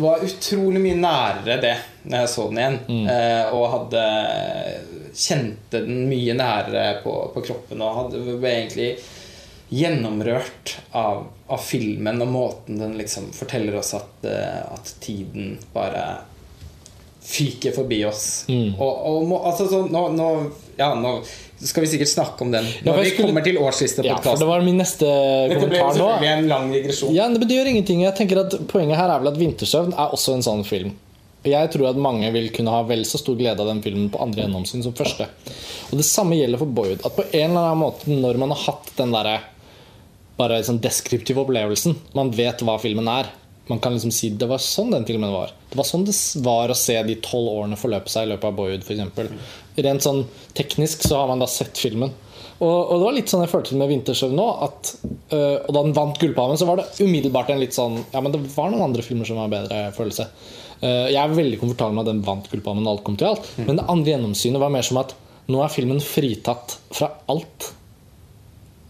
[0.00, 2.78] var utrolig mye nærere det når jeg så den igjen.
[2.88, 3.06] Mm.
[3.14, 4.04] Eh, og hadde
[5.10, 8.90] kjente den mye nærere på, på kroppen og hadde ble egentlig
[9.70, 16.04] gjennomrørt av, av filmen og måten den liksom forteller oss at, eh, at tiden bare
[17.30, 18.24] fyker forbi oss.
[18.48, 18.74] Mm.
[18.80, 20.30] Og, og må, altså, så, nå, nå,
[20.80, 21.20] ja, nå
[21.62, 24.38] skal vi sikkert snakke om den når ja, vi skulle- kommer til Ja, for årssiste-podkasten.
[24.38, 25.06] det var min neste
[25.52, 26.22] kommentar nå.
[26.22, 27.14] en lang digresjon.
[27.14, 28.00] Ja, men Det gjør ingenting.
[28.02, 30.92] Jeg tenker at Poenget her er vel at 'Vintersøvn' er også en sånn film.
[31.44, 34.20] Jeg tror at mange vil kunne ha vel så stor glede av den filmen på
[34.20, 35.26] andre gjennomsyn som første.
[35.90, 37.00] Og Det samme gjelder for Boyd.
[37.04, 39.40] At på en eller annen måte når man har hatt den derre
[40.38, 43.26] bare sånn deskriptive opplevelsen, man vet hva filmen er.
[43.68, 45.52] Man kan liksom si det var sånn den filmen var.
[45.70, 48.56] Det var sånn det var å se de tolv årene forløpe seg i løpet av
[48.56, 49.30] Boyd, f.eks.
[49.86, 50.24] Rent sånn
[50.56, 52.12] teknisk så har man da sett filmen.
[52.60, 54.48] Og, og det var litt sånn jeg følte med 'Vintersøvn' nå.
[54.66, 54.92] At,
[55.32, 58.34] øh, og da den vant Gullpalmen, så var det umiddelbart en litt sånn Ja, men
[58.34, 60.28] det var noen andre filmer som var bedre følelse.
[60.80, 63.48] Uh, jeg er veldig komfortabel med at den vant Gullpalmen, alt kom til alt.
[63.60, 65.12] Men det andre gjennomsynet var mer som at
[65.50, 67.72] nå er filmen fritatt fra alt.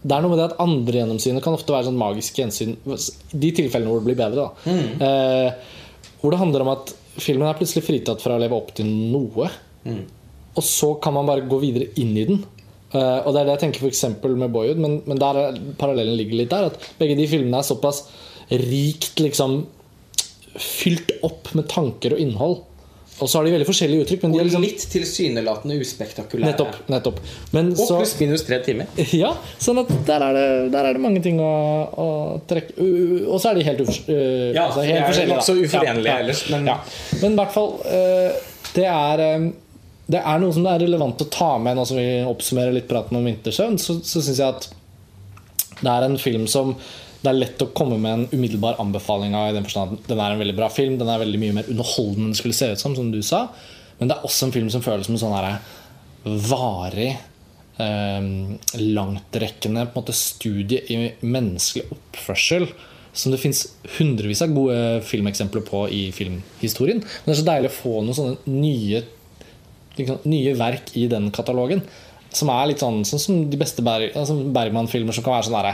[0.01, 2.77] det er noe med det at andre gjennomsynet kan ofte være sånn magisk gjensyn.
[2.85, 4.47] De tilfellene hvor det blir bedre.
[4.47, 5.75] da eh,
[6.21, 9.49] Hvor det handler om at filmen er plutselig fritatt fra å leve opp til noe.
[10.57, 12.41] Og så kan man bare gå videre inn i den.
[12.91, 16.17] Uh, og det er det jeg tenker for med Boyhood, men, men der er, parallellen
[16.19, 16.71] ligger litt der.
[16.71, 18.03] At begge de filmene er såpass
[18.51, 19.61] rikt liksom
[20.59, 22.59] fylt opp med tanker og innhold.
[23.21, 24.23] Og så har de veldig forskjellige uttrykk.
[24.25, 26.51] Men de er liksom litt tilsynelatende uspektakulære.
[26.51, 26.77] Nettopp.
[26.89, 27.19] nettopp
[27.53, 28.89] Men Og så pluss minus tre timer.
[29.21, 31.51] Ja, sånn at der er det, der er det mange ting å,
[31.91, 32.07] å
[32.49, 34.15] trekke Og så er de helt, uf, uh,
[34.55, 35.37] Ja, altså helt forskjellige.
[35.37, 36.79] Ja, så uforenlige Ja, ellers, men- ja.
[37.21, 38.41] Men i hvert fall uh,
[38.73, 39.25] Det er
[40.11, 42.89] Det er noe som det er relevant å ta med nå som vi oppsummerer litt
[42.89, 43.77] praten om vintersøvn.
[43.79, 44.67] Så, så syns jeg at
[45.81, 46.75] det er en film som
[47.21, 49.51] det er lett å komme med en umiddelbar anbefaling av.
[49.51, 51.69] i den forstand at Den er en veldig bra film, den er veldig mye mer
[51.69, 52.95] underholdende enn det skulle se ut som.
[52.97, 53.47] som du sa
[53.99, 55.59] Men det er også en film som føles som en sånn her
[56.49, 57.11] varig
[57.81, 58.25] eh,
[58.81, 62.67] langtrekkende på en måte, studie i menneskelig oppførsel.
[63.13, 63.65] Som det fins
[63.99, 67.01] hundrevis av gode filmeksempler på i filmhistorien.
[67.01, 69.03] Men det er så deilig å få noen sånne nye
[69.97, 71.83] liksom, nye verk i den katalogen.
[72.31, 75.57] Som er litt sånn, sånn som de beste Berg, altså Bergman-filmer som kan være sånn
[75.57, 75.73] derre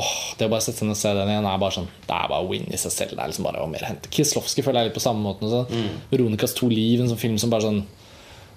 [0.00, 2.16] Åh, Det å bare sette seg ned og se den igjen er bare sånn Det
[2.16, 3.12] er bare win i seg selv.
[3.14, 5.50] Det er liksom bare å mer hente Kislovskij føler jeg litt på samme måten.
[5.52, 5.90] Sånn.
[6.10, 7.82] Veronikas to liv, en sånn film som bare sånn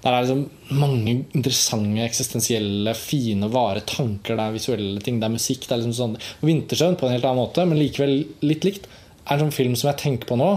[0.06, 4.38] Der er liksom mange interessante, eksistensielle, fine, vare tanker.
[4.38, 5.68] Det er visuelle ting, det er musikk.
[5.68, 8.86] Det er liksom sånn og Vintersøvn på en helt annen måte, men likevel litt likt.
[9.26, 10.52] Er en sånn film som jeg tenker på nå.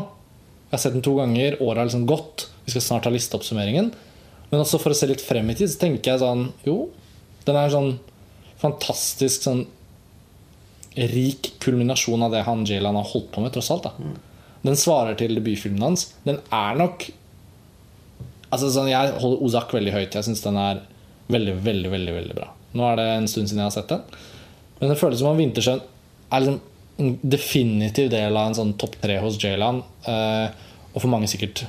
[0.69, 2.49] Jeg har sett den to ganger, året har liksom gått.
[2.67, 3.93] Vi skal snart ha listeoppsummeringen.
[4.51, 6.89] Men også for å se litt frem i tid, så tenker jeg sånn Jo,
[7.49, 7.99] den er sånn
[8.59, 9.67] fantastisk sånn
[10.99, 13.87] rik kulminasjon av det han Jaylan har holdt på med, tross alt.
[13.87, 13.93] da
[14.67, 16.09] Den svarer til debutfilmen hans.
[16.25, 17.11] Den er nok
[18.49, 20.15] Altså sånn, Jeg holder Ozak veldig høyt.
[20.17, 20.81] Jeg syns den er
[21.29, 22.47] veldig, veldig, veldig veldig bra.
[22.73, 24.07] Nå er det en stund siden jeg har sett den.
[24.79, 25.83] Men det føles som om Vintersjøen
[26.33, 26.61] er liksom
[26.99, 29.83] en definitiv del av en sånn topp tre hos Jaylan.
[30.09, 30.49] Eh,
[30.95, 31.67] og for mange sikkert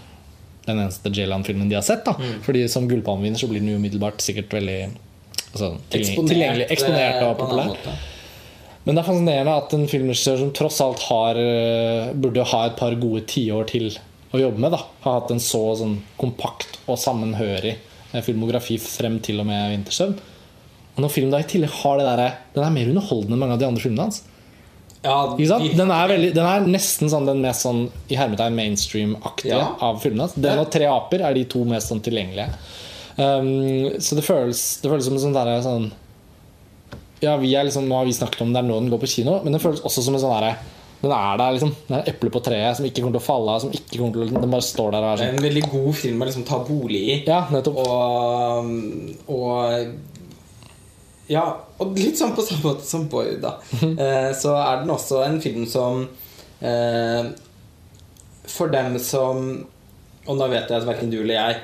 [0.70, 2.06] den eneste Jaylan-filmen de har sett.
[2.06, 2.16] da
[2.46, 7.28] Fordi som gullpalmevinner så blir den umiddelbart sikkert veldig altså, tilgjengelig, tilgjengelig, eksponert og eh,
[7.28, 8.00] annen populær.
[8.86, 12.80] Men det er fascinerende at en filmregissør som tross alt har, eh, burde ha et
[12.80, 13.92] par gode tiår til
[14.34, 19.20] å jobbe med, da, har hatt en så sånn kompakt og sammenhørig eh, filmografi frem
[19.26, 20.18] til og med 'Vintersøvn'.
[20.96, 23.56] Og når filmen da i tillegg har det der, Den er mer underholdende enn mange
[23.56, 24.24] av de andre filmene hans.
[25.04, 25.16] Ja,
[25.48, 25.78] sant?
[25.78, 29.70] Den, er veldig, den er nesten sånn den mest sånn i hermetegn mainstream-aktige Ja.
[29.80, 30.28] av filmene.
[30.36, 32.50] Den og 'Tre aper' er de to mest sånn tilgjengelige.
[33.20, 35.92] Um, så det føles, det føles som en sånn derre sånn
[37.22, 39.10] Ja, vi er liksom, nå har vi snakket om det er nå den går på
[39.12, 40.56] kino, men det føles også som en sånn derre
[41.02, 41.74] Den er der, liksom.
[41.88, 44.42] Den er eple på treet som ikke kommer til å falle av.
[44.42, 45.38] Den bare står der og er er sånn.
[45.38, 47.24] en veldig god film å liksom ta bolig i.
[47.26, 47.78] Ja, nettopp.
[47.88, 49.94] Og, og
[51.30, 51.44] Ja,
[51.78, 53.60] og litt sånn på samme måte som Boy, da.
[53.86, 56.02] Eh, så er den også en film som
[56.66, 57.30] eh,
[58.50, 59.44] For dem som
[60.26, 61.60] Og nå vet jeg at verken du eller jeg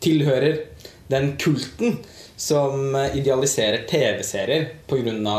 [0.00, 0.56] tilhører
[1.12, 1.98] den kulten
[2.40, 5.34] som idealiserer TV-serier pga.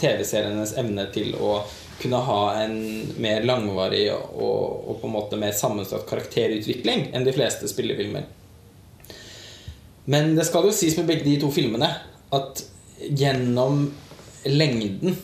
[0.00, 1.58] TV-serienes evne til å
[2.00, 2.78] kunne ha en
[3.20, 8.24] mer langvarig og, og på en måte mer sammensatt karakterutvikling enn de fleste spillefilmer.
[10.08, 11.90] Men det skal jo sies med begge de to filmene
[12.34, 12.64] at
[13.00, 13.86] gjennom
[14.44, 15.16] lengden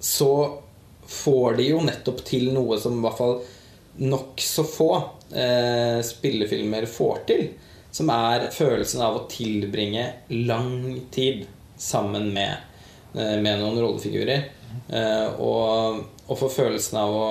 [0.00, 0.58] så
[1.06, 3.38] får de jo nettopp til noe som i hvert fall
[3.98, 4.90] nokså få
[5.34, 7.46] eh, spillefilmer får til.
[7.90, 11.46] Som er følelsen av å tilbringe lang tid
[11.80, 12.60] sammen med,
[13.14, 14.50] eh, med noen rollefigurer.
[14.92, 17.30] Eh, og, og få følelsen av å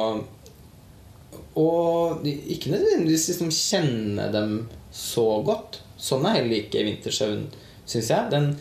[1.58, 4.52] Og ikke nødvendigvis liksom kjenne dem
[4.94, 5.80] så godt.
[5.98, 7.48] Sånn er heller ikke Vintersøvn,
[7.90, 8.30] syns jeg.
[8.30, 8.52] Den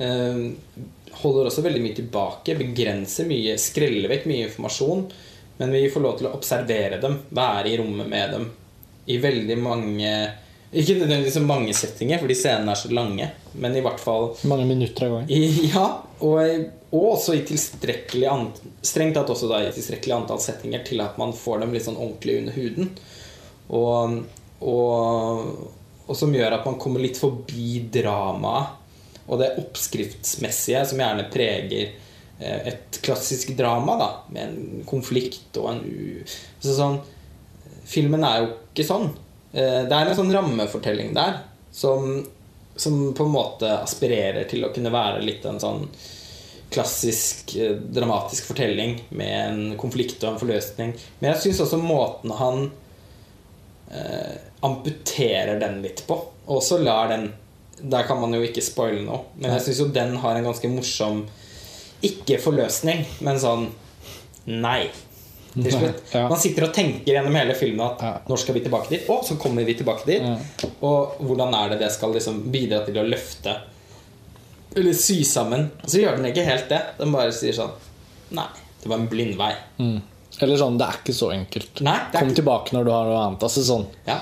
[0.00, 5.04] holder også veldig mye tilbake, begrenser mye, skreller vekk mye informasjon.
[5.60, 8.46] Men vi får lov til å observere dem, være i rommet med dem.
[9.10, 10.12] I veldig mange
[10.70, 13.26] Ikke nødvendigvis så mange settinger, fordi scenene er så lange.
[13.58, 15.56] Men i hvert fall Mange minutter av gangen.
[15.66, 15.86] Ja,
[16.22, 21.02] og, og også i tilstrekkelig antall Strengt tatt også da i tilstrekkelig antall settinger til
[21.04, 22.92] at man får dem litt sånn ordentlig under huden.
[23.76, 24.16] Og,
[24.64, 25.50] og,
[26.06, 28.79] og som gjør at man kommer litt forbi dramaet
[29.30, 31.92] og det oppskriftsmessige som gjerne preger
[32.40, 36.22] eh, et klassisk drama, da, med en konflikt og en u...
[36.60, 36.98] Så sånn,
[37.86, 39.10] filmen er jo ikke sånn.
[39.52, 42.24] Eh, Det er en sånn rammefortelling der som,
[42.74, 45.86] som på en måte aspirerer til å kunne være litt en sånn
[46.70, 50.94] klassisk eh, dramatisk fortelling med en konflikt og en forløsning.
[51.20, 52.66] Men jeg syns også måten han
[53.94, 57.30] eh, amputerer den litt på, og også lar den
[57.82, 60.68] Der kan man jo ikke spoile noe, men jeg syns jo den har en ganske
[60.68, 61.22] morsom
[62.04, 63.68] ikke forløsning, men sånn
[64.46, 64.88] nei.
[65.50, 66.02] Til slutt.
[66.14, 66.28] Ja.
[66.30, 68.12] Man sitter og tenker gjennom hele filmen at Ja.
[68.28, 69.08] når skal vi tilbake dit?
[69.10, 70.22] Og så kommer vi tilbake dit.
[70.80, 73.56] Og hvordan er det det skal liksom bidra til å løfte
[74.76, 75.70] Eller sy sammen.
[75.82, 76.78] Og så gjør den ikke helt det.
[77.00, 77.72] Den bare sier sånn
[78.30, 78.46] Nei,
[78.80, 79.50] det var en blindvei.
[79.80, 80.00] Mm.
[80.40, 81.80] Eller sånn, det er ikke så enkelt.
[81.82, 83.42] Nei, Kom ikke tilbake når du har noe annet.
[83.42, 84.20] Altså sånn Ja.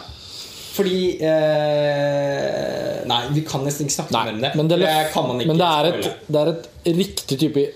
[0.78, 4.52] Fordi eh, Nei, vi kan nesten ikke snakke Nei, om det.
[4.58, 6.68] men det, det kan man ikke men det er, et, det er et
[6.98, 7.66] riktig type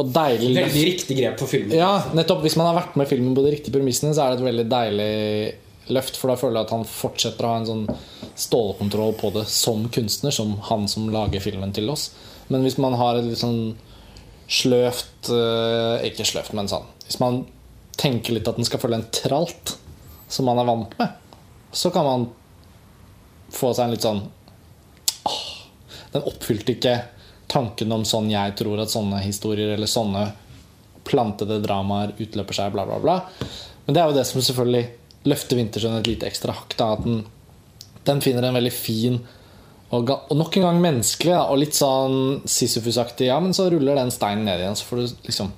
[0.00, 0.52] og deilig.
[0.56, 1.74] Veldig riktig grep for filmen.
[1.76, 2.40] Ja, nettopp.
[2.46, 4.64] Hvis man har vært med filmen på de riktige premissene, så er det et veldig
[4.70, 5.10] deilig
[5.92, 6.16] løft.
[6.16, 7.84] For da føler jeg at han fortsetter å ha en sånn
[8.40, 12.10] stålkontroll på det som kunstner, som han som lager filmen til oss.
[12.48, 13.74] Men hvis man har et litt sånn
[14.50, 17.44] sløvt eh, Ikke sløvt, men sånn Hvis man
[18.00, 19.76] tenker litt at den skal følge en tralt,
[20.32, 21.12] som man er vant med,
[21.76, 22.24] så kan man
[23.54, 24.22] få seg en litt sånn
[25.28, 25.40] åh,
[26.12, 26.94] Den oppfylte ikke
[27.50, 30.28] tanken om sånn jeg tror at sånne historier eller sånne
[31.06, 33.16] plantede dramaer utløper seg, bla, bla, bla.
[33.86, 36.76] Men det er jo det som selvfølgelig løfter Vintersjøen et lite ekstra hakk.
[36.78, 37.24] Da, at den,
[38.06, 39.18] den finner en veldig fin
[39.90, 43.26] og, og nok en gang menneskelig da, og litt sånn Sisyfus-aktig.
[43.26, 44.78] Ja, men så ruller den steinen ned igjen.
[44.78, 45.50] Så får du liksom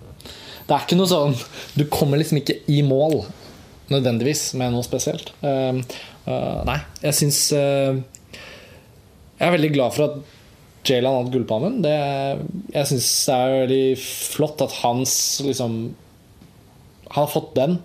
[0.62, 1.34] Det er ikke noe sånn
[1.76, 3.22] Du kommer liksom ikke i mål
[3.93, 5.34] nødvendigvis med noe spesielt.
[6.23, 7.97] Uh, nei, jeg syns uh,
[9.39, 10.20] Jeg er veldig glad for at
[10.87, 11.81] Jaylan hadde Gullpalmen.
[11.83, 15.14] Jeg syns det er veldig flott at hans
[15.47, 15.77] liksom
[17.12, 17.77] Han har fått den.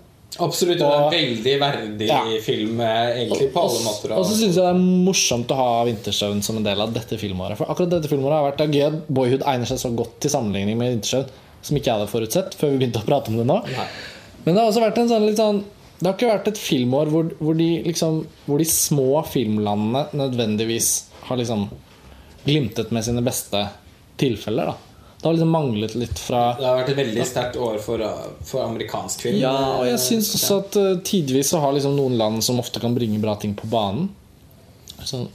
[0.43, 0.81] Absolutt.
[0.81, 2.19] Og det er en veldig verdig Ja.
[2.43, 4.13] film, eh, egentlig, på alle måter.
[4.17, 7.17] Og så syns jeg det er morsomt å ha Vintersøvn som en del av dette
[7.17, 7.57] filmåret.
[7.57, 10.31] For akkurat dette filmåret har vært det gøy at Boyhood egner seg så godt til
[10.31, 11.29] sammenligning med Vintersøvn,
[11.61, 13.61] som ikke jeg hadde forutsett før vi begynte å prate om det nå.
[13.65, 13.88] Nei.
[14.45, 15.63] Men det har også vært en sånn litt sånn
[15.99, 20.91] Det har ikke vært et filmår hvor, hvor, de, liksom, hvor de små filmlandene nødvendigvis
[21.29, 21.67] har liksom
[22.45, 23.63] glimtet med sine beste
[24.21, 24.69] tilfeller.
[24.69, 24.75] Da.
[25.17, 28.03] Det har liksom manglet litt fra Det har vært et veldig sterkt år for,
[28.45, 29.39] for amerikansk film.
[29.41, 32.81] Ja, og jeg syns også at uh, tidvis så har liksom noen land som ofte
[32.83, 34.11] kan bringe bra ting på banen.
[35.01, 35.25] Så,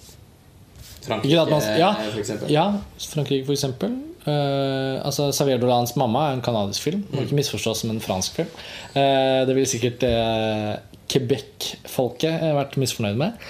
[1.02, 2.54] Frankrike, man, ja, for eksempel.
[2.54, 2.66] ja,
[3.10, 3.98] Frankrike, for eksempel.
[4.22, 7.00] Uh, altså, Xavier Dolans mamma er en kanadisk film.
[7.10, 8.52] Må ikke misforstås som en fransk film.
[8.94, 10.76] Uh, det vil sikkert uh,
[11.10, 13.48] Quebec-folket vært misfornøyd med.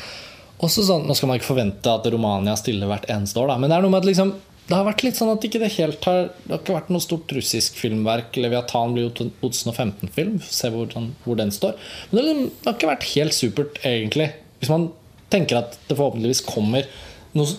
[0.62, 3.70] Også sånn, Nå skal man ikke forvente at Romania stiller hvert eneste år, da, men
[3.72, 6.04] det er noe med at liksom det har vært litt sånn at ikke det helt
[6.06, 8.36] har Det har ikke vært noe stort russisk filmverk.
[8.38, 10.36] Leviathan blir jo 2015-film.
[10.46, 11.74] Se hvor, den- hvor den står.
[12.12, 14.28] Men det, liksom- det har ikke vært helt supert, egentlig.
[14.62, 14.86] Hvis man
[15.34, 16.86] tenker at det forhåpentligvis kommer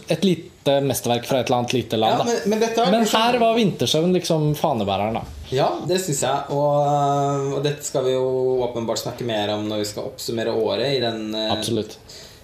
[0.08, 2.20] et lite mesterverk fra et eller annet lite land.
[2.20, 5.24] Ja, men, men Men liksom- her var Vintersøvn liksom fanebæreren, da.
[5.50, 6.44] Ja, det syns jeg.
[6.50, 8.28] Og, og dette skal vi jo
[8.68, 11.98] åpenbart snakke mer om når vi skal oppsummere året i den eh, Absolutt.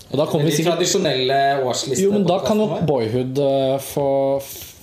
[0.09, 2.05] Og da kommer vi sikkert tradisjonelle årslistene.
[2.07, 2.79] Jo, men da kan nok.
[2.89, 4.07] Boyhood eh, få,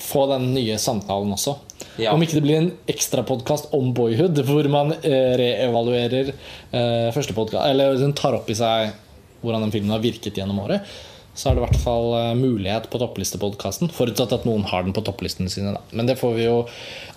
[0.06, 1.56] få den nye samtalen også.
[1.98, 2.12] Ja.
[2.12, 7.64] Om ikke det blir en ekstrapodkast om Boyhood, hvor man eh, reevaluerer eh, første podcast
[7.70, 8.94] Eller tar opp i seg
[9.42, 10.86] hvordan den filmen har virket gjennom året.
[11.36, 13.92] Så er det i hvert fall eh, mulighet på topplistepodkasten.
[13.92, 15.74] Forutsatt at noen har den på topplistene sine.
[15.76, 15.82] Da.
[15.92, 16.62] Men det får vi jo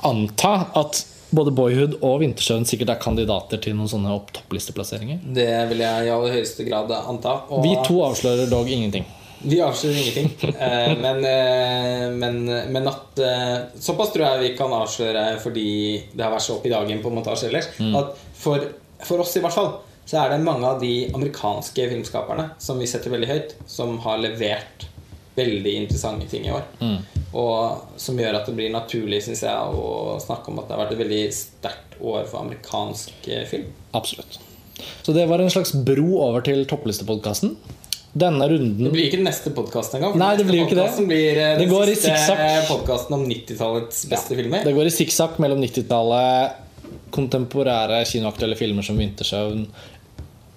[0.05, 1.05] anta at
[1.35, 5.21] både Boyhood og Vintersjøen sikkert er kandidater til noen sånne opp topplisteplasseringer.
[5.37, 7.39] Det vil jeg i aller høyeste grad anta.
[7.53, 9.07] Og Vi to avslører dog ingenting.
[9.39, 10.33] Vi avslører ingenting.
[10.69, 12.41] Eh, men, eh, men,
[12.73, 13.21] men at
[13.79, 15.69] Såpass tror jeg vi kan avsløre fordi
[16.11, 17.71] det har vært så opp i dagen på montasje ellers.
[17.79, 17.95] Mm.
[18.01, 18.65] At for,
[19.07, 19.77] for oss i hvert fall
[20.09, 24.17] så er det mange av de amerikanske filmskaperne som vi setter veldig høyt, som har
[24.17, 24.87] levert
[25.37, 26.63] veldig interessante ting i år.
[26.81, 26.95] Mm.
[27.37, 30.81] Og som gjør at det blir naturlig, syns jeg, å snakke om at det har
[30.81, 33.67] vært et veldig sterkt år for amerikansk eh, film.
[33.99, 34.39] Absolutt.
[35.05, 37.53] Så det var en slags bro over til topplistepodkasten.
[38.09, 40.17] Denne runden Det blir ikke den neste podkasten engang.
[40.17, 40.87] Nei, det blir jo ikke det.
[41.05, 44.65] Blir den Det går siste podkasten om 90-tallets beste filmer.
[44.65, 46.65] Det går i sikksakk mellom 90-tallet,
[47.13, 49.67] kontemporære kinoaktuelle filmer som 'Vintersøvn'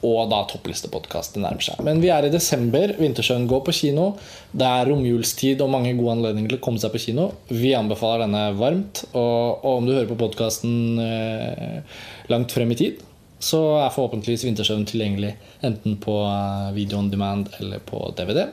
[0.03, 1.37] og da topplistepodkast.
[1.37, 1.83] Det nærmer seg.
[1.87, 2.95] Men vi er i desember.
[2.99, 4.09] Vintersjøen går på kino.
[4.51, 7.29] Det er romjulstid og mange gode anledninger til å komme seg på kino.
[7.53, 9.05] Vi anbefaler denne varmt.
[9.13, 12.01] Og, og om du hører på podkasten eh,
[12.33, 13.05] langt frem i tid,
[13.43, 15.37] så er forhåpentligvis Vintersjøen tilgjengelig
[15.67, 18.49] enten på eh, video on demand eller på DVD.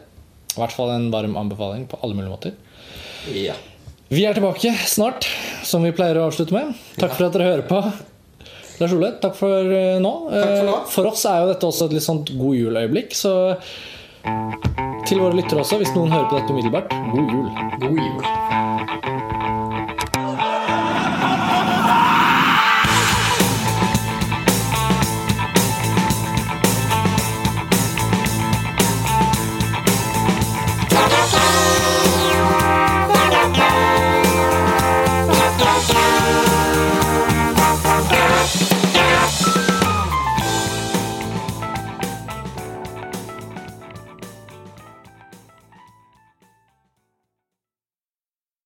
[0.53, 2.55] I hvert fall en varm anbefaling på alle mulige måter.
[3.33, 3.57] Ja.
[4.09, 5.27] Vi er tilbake snart,
[5.65, 6.73] som vi pleier å avslutte med.
[6.97, 7.81] Takk for at dere hører på.
[8.79, 10.13] Lars Ole, takk for eh, nå.
[10.31, 10.75] Takk for nå.
[10.81, 13.33] Eh, For oss er jo dette også et litt sånt god jul-øyeblikk, så
[15.09, 17.47] til våre lyttere også, hvis noen hører på dette umiddelbart, god jul.
[17.81, 19.28] God jul.